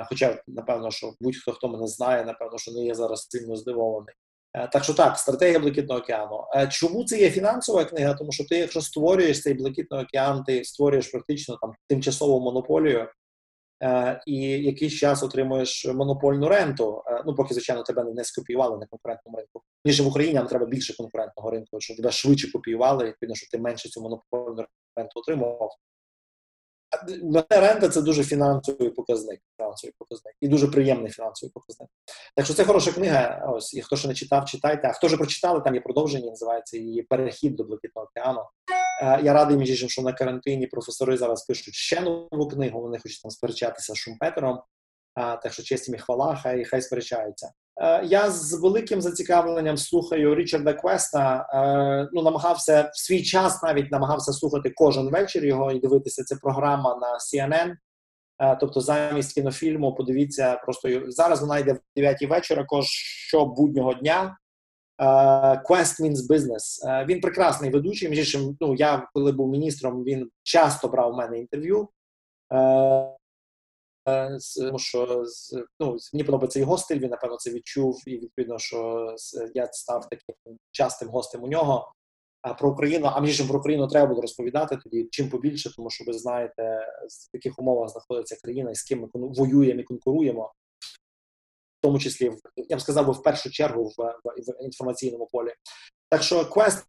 Хоча, 0.09 0.43
напевно, 0.47 0.91
що 0.91 1.13
будь-хто 1.21 1.53
хто 1.53 1.69
мене 1.69 1.87
знає, 1.87 2.25
напевно, 2.25 2.59
що 2.59 2.73
не 2.73 2.85
є 2.85 2.95
зараз 2.95 3.27
сильно 3.31 3.57
здивований. 3.57 4.15
Е, 4.57 4.69
так 4.73 4.85
що 4.85 4.95
так, 4.95 5.19
стратегія 5.19 5.59
Блакитного 5.59 6.01
океану. 6.01 6.45
Е, 6.55 6.69
чому 6.69 7.05
це 7.05 7.19
є 7.19 7.31
фінансова 7.31 7.85
книга? 7.85 8.15
Тому 8.15 8.33
що 8.33 8.45
ти, 8.45 8.57
якщо 8.57 8.81
створюєш 8.81 9.43
цей 9.43 9.55
блакитний 9.55 10.03
океан, 10.03 10.45
ти 10.45 10.65
створюєш 10.65 11.09
практично 11.09 11.59
там 11.61 11.73
тимчасову 11.89 12.41
монополію 12.41 13.09
е, 13.83 14.23
і 14.27 14.37
якийсь 14.49 14.95
час 14.95 15.23
отримуєш 15.23 15.87
монопольну 15.87 16.49
ренту. 16.49 17.03
Ну, 17.27 17.35
поки, 17.35 17.55
звичайно, 17.55 17.83
тебе 17.83 18.05
не 18.05 18.25
скопіювали 18.25 18.79
на 18.79 18.87
конкурентному 18.87 19.39
ринку. 19.39 19.63
Ніж 19.85 20.01
в 20.01 20.07
Україні 20.07 20.35
нам 20.35 20.47
треба 20.47 20.67
більше 20.67 20.97
конкурентного 20.97 21.51
ринку, 21.51 21.81
щоб 21.81 21.97
тебе 21.97 22.11
швидше 22.11 22.53
копіювали, 22.53 23.05
відповідно, 23.05 23.35
що 23.35 23.47
ти 23.51 23.59
менше 23.59 23.89
цю 23.89 24.01
монопольну 24.01 24.67
ренту 24.97 25.21
отримував. 25.21 25.71
Рента 27.51 27.89
це 27.89 28.03
дуже 28.03 28.25
фінансовий 28.25 28.91
показник, 28.91 29.41
фінансовий 29.57 29.95
показник 29.99 30.35
і 30.41 30.49
дуже 30.49 30.69
приємний 30.69 31.11
фінансовий 31.13 31.53
показник. 31.53 31.91
Так 32.37 32.45
що 32.45 32.55
це 32.55 32.65
хороша 32.65 32.93
книга. 32.93 33.51
Ось 33.55 33.75
і 33.75 33.83
хто 33.83 33.97
ще 33.97 34.09
не 34.09 34.15
читав, 34.15 34.45
читайте. 34.45 34.89
А 34.89 34.93
хто 34.93 35.07
вже 35.07 35.17
прочитали, 35.17 35.61
там 35.61 35.75
є 35.75 35.81
продовження, 35.81 36.31
називається 36.31 36.79
її 36.79 37.03
перехід 37.03 37.57
до 37.57 37.65
Блакитного 37.65 38.09
океану. 38.11 38.41
Е, 39.03 39.21
я 39.23 39.33
радий 39.33 39.57
між 39.57 39.71
іншим, 39.71 39.89
що 39.89 40.03
на 40.03 40.13
карантині 40.13 40.67
професори 40.67 41.17
зараз 41.17 41.45
пишуть 41.45 41.75
ще 41.75 42.01
нову 42.01 42.49
книгу. 42.49 42.81
Вони 42.81 42.99
хочуть 42.99 43.23
там 43.23 43.31
сперечатися 43.31 43.93
з 43.93 43.97
Шумпетером. 43.97 44.61
Так 45.15 45.53
що 45.53 45.63
честь 45.63 45.89
і 45.89 45.99
хвала, 45.99 46.37
хай 46.43 46.65
хай 46.65 46.83
сперечаються. 46.83 47.51
Е, 47.83 48.05
я 48.05 48.31
з 48.31 48.53
великим 48.61 49.03
зацікавленням 49.03 49.77
слухаю 49.77 50.35
Річарда 50.35 50.73
Квеста. 50.73 51.47
Е, 51.53 52.09
ну, 52.13 52.23
намагався 52.23 52.91
в 52.95 52.99
свій 52.99 53.23
час 53.23 53.63
навіть 53.63 53.93
намагався 53.93 54.33
слухати 54.33 54.73
кожен 54.75 55.11
вечір 55.11 55.45
його 55.45 55.73
і 55.73 55.81
дивитися. 55.81 56.25
Це 56.25 56.37
програма 56.37 56.97
на 56.97 57.19
CNN. 57.19 57.75
Е, 58.39 58.57
тобто, 58.61 58.81
замість 58.81 59.35
кінофільму, 59.35 59.95
подивіться, 59.95 60.61
просто 60.65 60.89
зараз 61.09 61.41
вона 61.41 61.59
йде 61.59 61.73
в 61.73 61.79
9 61.97 62.23
вечора, 62.23 62.65
кож 62.65 62.87
щобуднього 63.29 63.95
дня. 63.95 64.37
Quest 65.69 66.01
means 66.01 66.29
business. 66.31 67.07
Він 67.07 67.21
прекрасний 67.21 67.71
ведучий. 67.71 68.09
Між 68.09 68.19
іншим, 68.19 68.57
ну 68.61 68.75
я 68.75 69.09
коли 69.15 69.33
був 69.33 69.51
міністром, 69.51 70.05
він 70.05 70.31
часто 70.43 70.89
брав 70.89 71.13
у 71.13 71.17
мене 71.17 71.39
інтерв'ю. 71.39 71.89
Тому 74.57 74.79
що 74.79 75.25
ну, 75.81 75.97
мені 76.13 76.25
подобається 76.25 76.59
його 76.59 76.79
стиль, 76.79 76.99
він 76.99 77.11
напевно 77.11 77.37
це 77.37 77.51
відчув, 77.51 78.03
і 78.07 78.19
відповідно, 78.19 78.59
що 78.59 79.11
я 79.55 79.69
став 79.73 80.09
таким 80.09 80.59
частим 80.71 81.09
гостем 81.09 81.43
у 81.43 81.49
нього. 81.49 81.93
А 82.43 82.55
про 82.55 82.71
Україну, 82.71 83.07
а 83.13 83.21
мені 83.21 83.33
ж 83.33 83.49
про 83.49 83.59
Україну 83.59 83.89
треба 83.89 84.07
буде 84.07 84.21
розповідати 84.21 84.77
тоді 84.77 85.09
чим 85.11 85.31
побільше, 85.31 85.77
тому 85.77 85.91
що 85.91 86.05
ви 86.05 86.13
знаєте, 86.13 86.63
в 87.33 87.37
яких 87.37 87.59
умовах 87.59 87.89
знаходиться 87.89 88.37
країна 88.43 88.71
і 88.71 88.75
з 88.75 88.83
ким 88.83 89.01
ми 89.01 89.09
воюємо 89.13 89.81
і 89.81 89.85
конкуруємо, 89.85 90.53
в 91.79 91.83
тому 91.83 91.99
числі 91.99 92.33
я 92.57 92.77
б 92.77 92.81
сказав 92.81 93.07
би 93.07 93.13
в 93.13 93.23
першу 93.23 93.51
чергу 93.51 93.85
в, 93.85 94.03
в, 94.25 94.65
інформаційному 94.65 95.29
полі. 95.33 95.51
Так 96.09 96.23
що 96.23 96.43
Quest 96.43 96.85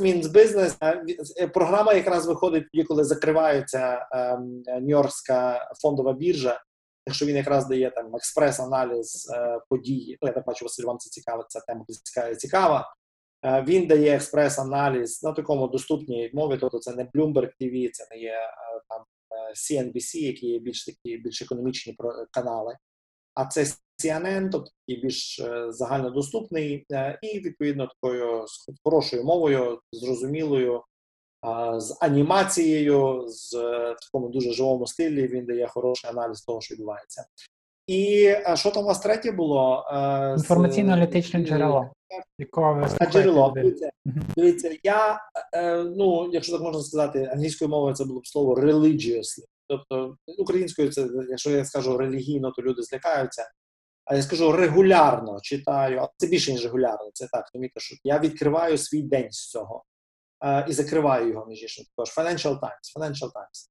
business. 0.00 0.76
е, 0.82 1.04
е, 1.40 1.48
Програма 1.48 1.94
якраз 1.94 2.26
виходить 2.26 2.64
тоді, 2.72 2.84
коли 2.84 3.04
закривається 3.04 4.08
ем, 4.12 4.62
Нью-Йоркська 4.82 5.60
фондова 5.82 6.12
біржа. 6.12 6.60
Якщо 7.06 7.26
він 7.26 7.36
якраз 7.36 7.66
дає 7.68 7.90
там 7.90 8.16
експрес-аналіз 8.16 9.30
е, 9.34 9.60
подій, 9.68 10.18
ну 10.22 10.28
я 10.28 10.34
так 10.34 10.46
бачу, 10.46 10.64
Василь, 10.64 10.84
вам 10.84 10.98
це 10.98 11.10
цікаво, 11.10 11.44
ця 11.48 11.60
тема 11.60 11.84
цікава- 12.04 12.34
цікава. 12.34 12.94
Е, 13.44 13.62
Він 13.68 13.86
дає 13.86 14.16
експрес-аналіз 14.18 15.22
на 15.24 15.32
такому 15.32 15.68
доступній 15.68 16.30
мові, 16.34 16.58
тобто 16.60 16.78
це 16.78 16.92
не 16.94 17.04
Bloomberg 17.04 17.50
TV, 17.60 17.90
це 17.92 18.06
не 18.10 18.16
є 18.20 18.30
е, 18.32 18.80
там 18.88 19.00
е, 19.30 19.52
CNBC, 19.54 20.16
які 20.18 20.46
є 20.46 20.58
більш 20.58 20.84
такі 20.84 21.16
більш 21.16 21.42
економічні 21.42 21.96
канали, 22.30 22.76
а 23.38 23.44
це 23.44 23.64
CNN, 24.04 24.48
тобто 24.52 24.70
такий 24.86 25.02
більш 25.02 25.40
е, 25.40 25.72
загальнодоступний 25.72 26.86
е, 26.92 27.18
і 27.22 27.40
відповідно 27.40 27.86
такою 27.86 28.46
з 28.46 28.66
хорошою 28.84 29.24
мовою, 29.24 29.80
зрозумілою, 29.92 30.82
з 31.76 31.96
анімацією, 32.00 33.24
з 33.28 33.54
е, 33.54 33.96
такому 34.02 34.28
дуже 34.28 34.52
живому 34.52 34.86
стилі. 34.86 35.26
Він 35.26 35.46
дає 35.46 35.66
хороший 35.66 36.10
аналіз 36.10 36.40
того, 36.40 36.60
що 36.60 36.74
відбувається. 36.74 37.24
І 37.86 38.28
а 38.46 38.56
що 38.56 38.70
там 38.70 38.82
у 38.82 38.86
вас 38.86 39.00
третє 39.00 39.32
було? 39.32 39.84
Інформаційно-аналітичне 40.36 41.46
джерело, 41.46 41.90
джерело. 43.12 43.52
Дивіться, 43.54 43.90
дивіться, 44.36 44.76
я 44.82 45.20
ну, 45.96 46.30
якщо 46.32 46.52
так 46.52 46.62
можна 46.62 46.82
сказати, 46.82 47.30
англійською 47.32 47.68
мовою 47.68 47.94
це 47.94 48.04
було 48.04 48.20
б 48.20 48.26
слово 48.26 48.54
religiously. 48.54 49.44
Тобто 49.68 50.16
українською 50.38 50.92
це, 50.92 51.08
якщо 51.28 51.50
я 51.50 51.64
скажу 51.64 51.98
релігійно, 51.98 52.50
то 52.50 52.62
люди 52.62 52.82
злякаються. 52.82 53.50
А 54.04 54.16
я 54.16 54.22
скажу 54.22 54.52
регулярно 54.52 55.40
читаю, 55.42 56.00
а 56.00 56.08
це 56.16 56.26
більше 56.26 56.52
ніж 56.52 56.64
регулярно. 56.64 57.10
Це 57.12 57.28
так, 57.32 57.50
тому 57.52 57.68
що 57.76 57.96
я 58.04 58.18
відкриваю 58.18 58.78
свій 58.78 59.02
день 59.02 59.32
з 59.32 59.50
цього 59.50 59.84
е, 60.44 60.66
і 60.68 60.72
закриваю 60.72 61.28
його 61.28 61.46
між 61.46 61.62
іншим. 61.62 61.84
Також 61.96 62.16
Financial 62.16 62.60
Times, 62.60 62.96
Financial 62.96 63.26
Times. 63.32 63.68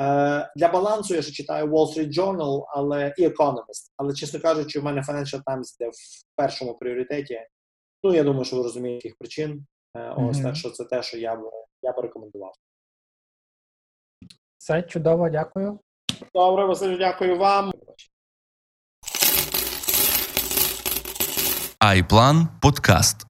Е, 0.00 0.52
для 0.56 0.68
балансу 0.68 1.14
я 1.14 1.22
ще 1.22 1.32
читаю 1.32 1.66
Wall 1.66 1.86
Street 1.94 2.12
Journal, 2.12 2.64
але 2.68 3.14
і 3.18 3.28
Economist. 3.28 3.92
Але 3.96 4.14
чесно 4.14 4.40
кажучи, 4.40 4.80
в 4.80 4.84
мене 4.84 5.00
Financial 5.00 5.42
Times 5.44 5.76
йде 5.80 5.88
в 5.90 6.36
першому 6.36 6.74
пріоритеті. 6.74 7.40
Ну, 8.04 8.14
я 8.14 8.22
думаю, 8.22 8.44
що 8.44 8.56
ви 8.56 8.62
розумієте, 8.62 9.08
яких 9.08 9.18
причин. 9.18 9.66
Е, 9.96 10.14
Ось 10.16 10.36
Мгм. 10.36 10.44
так 10.46 10.56
що 10.56 10.70
це 10.70 10.84
те, 10.84 11.02
що 11.02 11.18
я 11.18 11.36
б 11.36 11.50
я 11.82 11.92
б 11.92 11.98
рекомендував. 11.98 12.52
Все 14.70 14.82
чудово, 14.82 15.30
дякую. 15.30 15.80
Добре, 16.34 16.64
Василь, 16.64 16.98
дякую 16.98 17.38
вам. 17.38 17.72
Айплан 21.80 22.48
Подкаст 22.62 23.29